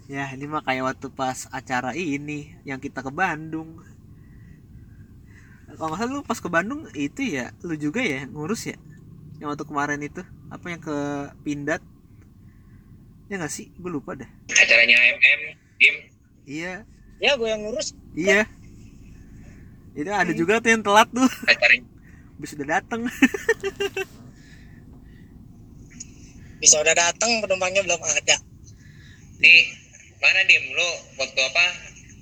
Ya 0.06 0.30
ini 0.38 0.46
mah 0.46 0.62
kayak 0.62 0.86
waktu 0.86 1.08
pas 1.10 1.50
acara 1.50 1.98
ini 1.98 2.54
yang 2.62 2.78
kita 2.78 3.02
ke 3.02 3.10
Bandung. 3.10 3.82
Kalau 5.76 5.92
nggak 5.92 6.00
salah 6.00 6.14
lu 6.14 6.24
pas 6.24 6.40
ke 6.40 6.50
Bandung 6.50 6.88
itu 6.94 7.26
ya 7.26 7.52
lu 7.66 7.74
juga 7.76 8.06
ya 8.06 8.30
ngurus 8.30 8.70
ya? 8.70 8.78
Yang 9.42 9.48
waktu 9.58 9.66
kemarin 9.66 10.00
itu 10.06 10.22
apa 10.54 10.66
yang 10.70 10.82
ke 10.82 10.98
Pindad? 11.42 11.82
Ya 13.28 13.42
nggak 13.42 13.52
sih? 13.52 13.74
Gue 13.82 13.90
lupa 13.90 14.14
dah 14.14 14.30
acaranya 14.54 14.96
AMM 15.02 15.42
game 15.82 16.00
iya. 16.46 16.74
Ya 17.18 17.40
gue 17.40 17.48
yang 17.48 17.64
ngurus. 17.64 17.96
Iya. 18.12 18.46
Itu 19.96 20.12
ada 20.12 20.32
juga 20.36 20.60
tuh 20.60 20.70
yang 20.76 20.84
telat 20.84 21.08
tuh. 21.10 21.26
Acaranya. 21.48 21.88
Bis 22.36 22.52
udah 22.52 22.68
dateng 22.80 23.08
bisa 26.66 26.82
udah 26.82 26.98
datang 26.98 27.46
penumpangnya 27.46 27.86
belum 27.86 28.02
ada. 28.02 28.42
Nih 29.38 29.70
mana 30.18 30.42
dim? 30.50 30.66
Lo 30.74 30.90
waktu 31.22 31.38
apa 31.38 31.66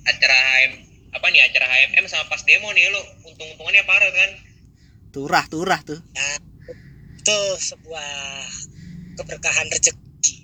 acara 0.04 0.36
HM 0.36 0.72
apa 1.16 1.26
nih 1.32 1.48
acara 1.48 1.64
HMM 1.64 2.04
sama 2.12 2.28
pas 2.28 2.44
demo 2.44 2.68
nih 2.76 2.92
lo 2.92 3.00
untung-untungannya 3.24 3.88
parah 3.88 4.12
kan? 4.12 4.30
Turah 5.16 5.48
turah 5.48 5.80
tuh. 5.80 5.96
Nah, 5.96 6.36
itu 7.16 7.38
sebuah 7.56 8.12
keberkahan 9.16 9.64
rezeki. 9.72 10.36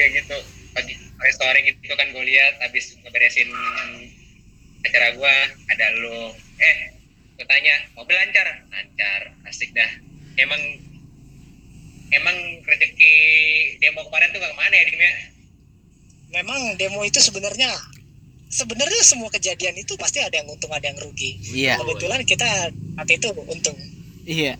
ya 0.00 0.04
gitu. 0.08 0.38
Pagi 0.72 0.94
pagi 1.20 1.32
sore 1.36 1.60
gitu 1.68 1.92
kan 2.00 2.08
gue 2.16 2.24
lihat 2.24 2.64
habis 2.64 2.96
ngeberesin 3.04 3.52
acara 4.88 5.20
gua 5.20 5.32
ada 5.68 5.86
lo 6.00 6.32
eh 6.64 6.96
gue 7.36 7.44
tanya 7.44 7.92
mobil 7.92 8.16
lancar? 8.16 8.64
Lancar 8.72 9.36
asik 9.52 9.68
dah. 9.76 9.92
Emang 10.40 10.93
emang 12.18 12.36
rezeki 12.64 13.12
demo 13.82 14.06
kemarin 14.06 14.30
tuh 14.30 14.40
ke 14.40 14.48
mana 14.54 14.74
ya 14.74 14.84
dim 14.86 15.00
ya 15.00 15.14
Memang 16.34 16.74
demo 16.74 17.06
itu 17.06 17.22
sebenarnya 17.22 17.70
sebenarnya 18.50 19.02
semua 19.06 19.30
kejadian 19.30 19.78
itu 19.78 19.94
pasti 19.94 20.18
ada 20.18 20.34
yang 20.34 20.50
untung 20.50 20.70
ada 20.74 20.86
yang 20.86 20.98
rugi. 20.98 21.38
iya 21.54 21.78
Kebetulan 21.78 22.26
kita 22.26 22.74
saat 22.74 23.08
itu 23.10 23.30
untung. 23.46 23.78
Iya. 24.26 24.58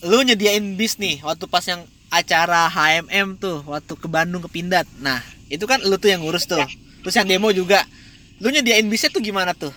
Lu 0.00 0.24
nyediain 0.24 0.80
bis 0.80 0.96
nih 0.96 1.20
waktu 1.20 1.44
pas 1.44 1.64
yang 1.68 1.84
acara 2.08 2.72
HMM 2.72 3.36
tuh, 3.36 3.60
waktu 3.68 3.92
ke 4.00 4.08
Bandung 4.08 4.40
ke 4.44 4.48
Pindad. 4.48 4.88
Nah, 5.00 5.20
itu 5.52 5.64
kan 5.68 5.84
lu 5.84 6.00
tuh 6.00 6.08
yang 6.08 6.24
ngurus 6.24 6.48
tuh. 6.48 6.60
Terus 7.04 7.14
yang 7.16 7.28
demo 7.28 7.52
juga. 7.52 7.84
Lu 8.40 8.48
nyediain 8.48 8.86
bisnya 8.88 9.12
tuh 9.12 9.20
gimana 9.20 9.52
tuh? 9.52 9.72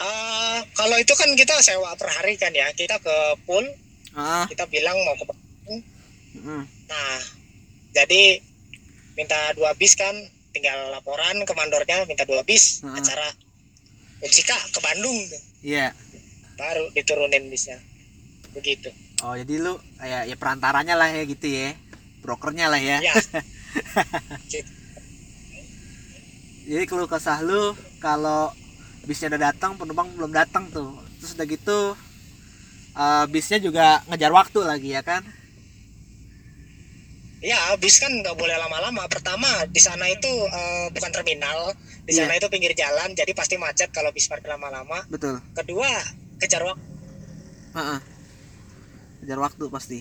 Ah, 0.00 0.64
kalau 0.72 0.96
itu 0.96 1.12
kan 1.12 1.28
kita 1.36 1.60
sewa 1.60 1.92
per 1.94 2.08
hari 2.08 2.34
kan 2.40 2.50
ya. 2.56 2.72
Kita 2.72 2.98
ke 2.98 3.16
pool, 3.44 3.62
Ah, 4.12 4.44
kita 4.46 4.66
bilang 4.66 4.96
mau 5.06 5.14
ke 5.14 5.24
Bandung. 5.24 5.80
mm, 6.36 6.62
Nah, 6.86 7.18
jadi 7.92 8.42
minta 9.14 9.38
dua 9.54 9.70
bis 9.74 9.94
kan, 9.94 10.12
tinggal 10.50 10.90
laporan 10.90 11.42
ke 11.42 11.52
mandornya 11.54 12.02
minta 12.04 12.26
dua 12.26 12.42
bis 12.42 12.82
Hmm. 12.82 12.94
acara 12.94 13.30
Unsika 14.20 14.52
ke 14.52 14.80
Bandung 14.82 15.16
iya. 15.62 15.96
baru 16.54 16.92
diturunin 16.92 17.48
bisnya. 17.48 17.80
Begitu. 18.52 18.92
Oh, 19.22 19.32
jadi 19.32 19.56
lu 19.56 19.80
kayak 19.96 20.28
ya 20.28 20.36
perantaranya 20.36 20.92
lah 20.92 21.08
ya 21.08 21.24
gitu 21.24 21.48
ya. 21.48 21.72
Brokernya 22.20 22.68
lah 22.68 22.76
ya. 22.76 23.00
Ya. 23.00 23.14
Jadi 26.70 26.84
keluh 26.86 27.08
kesah 27.08 27.40
lu 27.40 27.72
kalau 27.98 28.52
bisnya 29.02 29.32
udah 29.32 29.50
datang 29.50 29.74
penumpang 29.74 30.12
belum 30.14 30.30
datang 30.30 30.68
tuh 30.68 30.92
terus 31.18 31.32
udah 31.34 31.46
gitu 31.48 31.78
eh, 33.00 33.24
bisnya 33.32 33.58
juga 33.58 34.04
ngejar 34.12 34.32
waktu 34.32 34.60
lagi 34.60 34.92
ya 34.92 35.00
kan 35.00 35.24
Ya, 37.40 37.72
bis 37.80 37.96
kan 37.96 38.12
nggak 38.12 38.36
boleh 38.36 38.52
lama-lama. 38.60 39.08
Pertama, 39.08 39.48
di 39.64 39.80
sana 39.80 40.04
itu 40.12 40.28
eh, 40.28 40.92
bukan 40.92 41.08
terminal, 41.08 41.72
di 42.04 42.12
sana 42.12 42.36
itu 42.36 42.52
pinggir 42.52 42.76
jalan, 42.76 43.16
jadi 43.16 43.32
pasti 43.32 43.56
macet 43.56 43.88
kalau 43.96 44.12
bis 44.12 44.28
parkir 44.28 44.52
lama-lama. 44.52 45.00
betul 45.08 45.40
Kedua, 45.56 45.88
kejar 46.36 46.60
waktu. 46.68 46.84
Heeh. 47.72 48.00
ngejar 49.24 49.40
waktu 49.40 49.64
pasti 49.72 49.98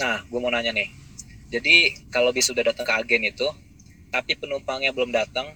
Nah, 0.00 0.24
gue 0.24 0.38
mau 0.40 0.48
nanya 0.48 0.72
nih. 0.72 0.88
Jadi 1.52 2.08
kalau 2.08 2.32
bis 2.32 2.48
sudah 2.48 2.64
datang 2.66 2.88
ke 2.88 2.94
agen 2.96 3.22
itu, 3.28 3.46
tapi 4.08 4.32
penumpangnya 4.34 4.96
belum 4.96 5.12
datang, 5.12 5.52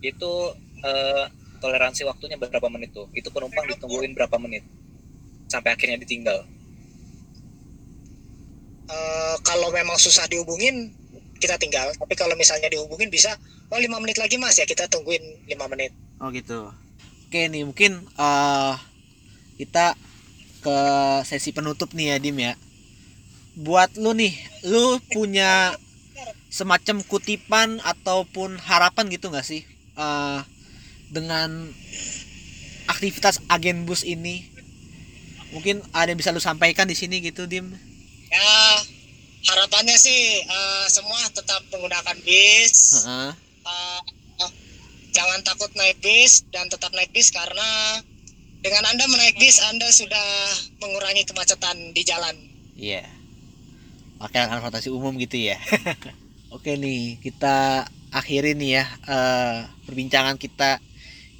itu 0.00 0.32
eh, 0.80 1.24
toleransi 1.60 2.08
waktunya 2.08 2.40
berapa 2.40 2.68
menit 2.72 2.96
tuh? 2.96 3.06
Itu 3.12 3.28
penumpang 3.28 3.68
ditungguin 3.68 4.16
berapa 4.16 4.40
menit? 4.40 4.64
Sampai 5.46 5.74
akhirnya 5.74 5.98
ditinggal. 6.02 6.46
Eh, 8.86 9.36
kalau 9.42 9.74
memang 9.74 9.98
susah 9.98 10.30
dihubungin, 10.30 10.94
kita 11.42 11.58
tinggal. 11.58 11.90
Tapi 11.98 12.14
kalau 12.14 12.38
misalnya 12.38 12.70
dihubungin 12.70 13.10
bisa, 13.10 13.34
oh 13.70 13.78
lima 13.78 13.98
menit 13.98 14.16
lagi 14.18 14.38
mas 14.38 14.56
ya 14.56 14.66
kita 14.66 14.86
tungguin 14.86 15.22
lima 15.50 15.66
menit. 15.66 15.90
Oh 16.22 16.30
gitu. 16.30 16.70
Oke 17.26 17.50
nih 17.50 17.66
mungkin 17.66 18.06
eh 18.14 18.74
kita 19.58 19.98
ke 20.62 20.78
sesi 21.26 21.50
penutup 21.50 21.90
nih 21.92 22.14
ya 22.14 22.16
Dim 22.22 22.38
ya. 22.38 22.54
Buat 23.56 23.96
lu 23.98 24.12
nih, 24.14 24.36
lu 24.68 25.00
punya 25.10 25.74
semacam 26.52 27.02
kutipan 27.04 27.82
ataupun 27.82 28.56
harapan 28.62 29.10
gitu 29.12 29.28
nggak 29.28 29.44
sih 29.44 29.66
eh 29.98 30.40
dengan 31.10 31.70
aktivitas 32.86 33.42
agen 33.50 33.82
bus 33.84 34.06
ini? 34.06 34.55
Mungkin 35.56 35.80
ada 35.96 36.12
yang 36.12 36.20
bisa 36.20 36.36
lu 36.36 36.42
sampaikan 36.44 36.84
di 36.84 36.92
sini 36.92 37.24
gitu 37.24 37.48
Dim. 37.48 37.72
Ya, 38.28 38.52
harapannya 39.48 39.96
sih 39.96 40.44
eh, 40.44 40.86
semua 40.92 41.16
tetap 41.32 41.64
menggunakan 41.72 42.16
bis. 42.20 43.00
Heeh. 43.08 43.32
Eh, 43.64 44.00
eh, 44.44 44.50
jangan 45.16 45.40
takut 45.48 45.72
naik 45.72 45.96
bis 46.04 46.44
dan 46.52 46.68
tetap 46.68 46.92
naik 46.92 47.08
bis 47.16 47.32
karena 47.32 47.64
dengan 48.60 48.84
anda 48.84 49.08
menaik 49.08 49.40
bis 49.40 49.56
anda 49.64 49.88
sudah 49.88 50.28
mengurangi 50.84 51.24
kemacetan 51.24 51.96
di 51.96 52.02
jalan. 52.04 52.36
Iya. 52.76 53.08
Pakai 54.20 54.52
transportasi 54.52 54.92
umum 54.92 55.16
gitu 55.16 55.40
ya. 55.40 55.56
Oke 56.54 56.76
nih, 56.76 57.16
kita 57.24 57.88
akhiri 58.12 58.52
nih 58.52 58.70
ya 58.80 58.84
eh, 59.08 59.58
perbincangan 59.88 60.36
kita 60.36 60.84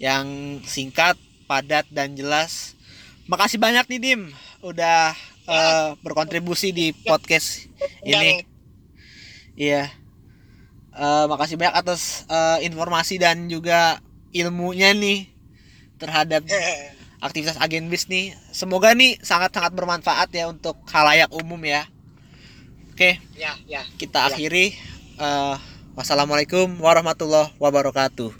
yang 0.01 0.59
singkat, 0.65 1.17
padat 1.49 1.89
dan 1.93 2.17
jelas. 2.17 2.76
Makasih 3.27 3.59
banyak 3.59 3.85
nih 3.91 4.01
Dim 4.01 4.23
udah 4.63 5.15
eh, 5.51 5.89
berkontribusi 6.03 6.71
di 6.71 6.95
podcast 7.07 7.67
ini. 8.07 8.47
Iya. 9.59 9.91
Eh, 10.97 11.25
makasih 11.27 11.59
banyak 11.59 11.75
atas 11.75 12.25
eh, 12.31 12.67
informasi 12.67 13.19
dan 13.19 13.51
juga 13.51 13.99
ilmunya 14.31 14.95
nih 14.95 15.27
terhadap 15.99 16.47
aktivitas 17.19 17.59
agen 17.59 17.91
bis 17.91 18.07
nih. 18.07 18.31
Semoga 18.55 18.95
nih 18.95 19.19
sangat-sangat 19.19 19.75
bermanfaat 19.75 20.31
ya 20.31 20.47
untuk 20.47 20.79
halayak 20.95 21.31
umum 21.35 21.59
ya. 21.67 21.83
Oke, 22.97 23.21
ya, 23.37 23.53
ya. 23.69 23.85
kita 24.01 24.31
akhiri. 24.31 24.73
Eh, 25.21 25.57
wassalamualaikum 25.99 26.79
warahmatullahi 26.79 27.53
wabarakatuh. 27.59 28.33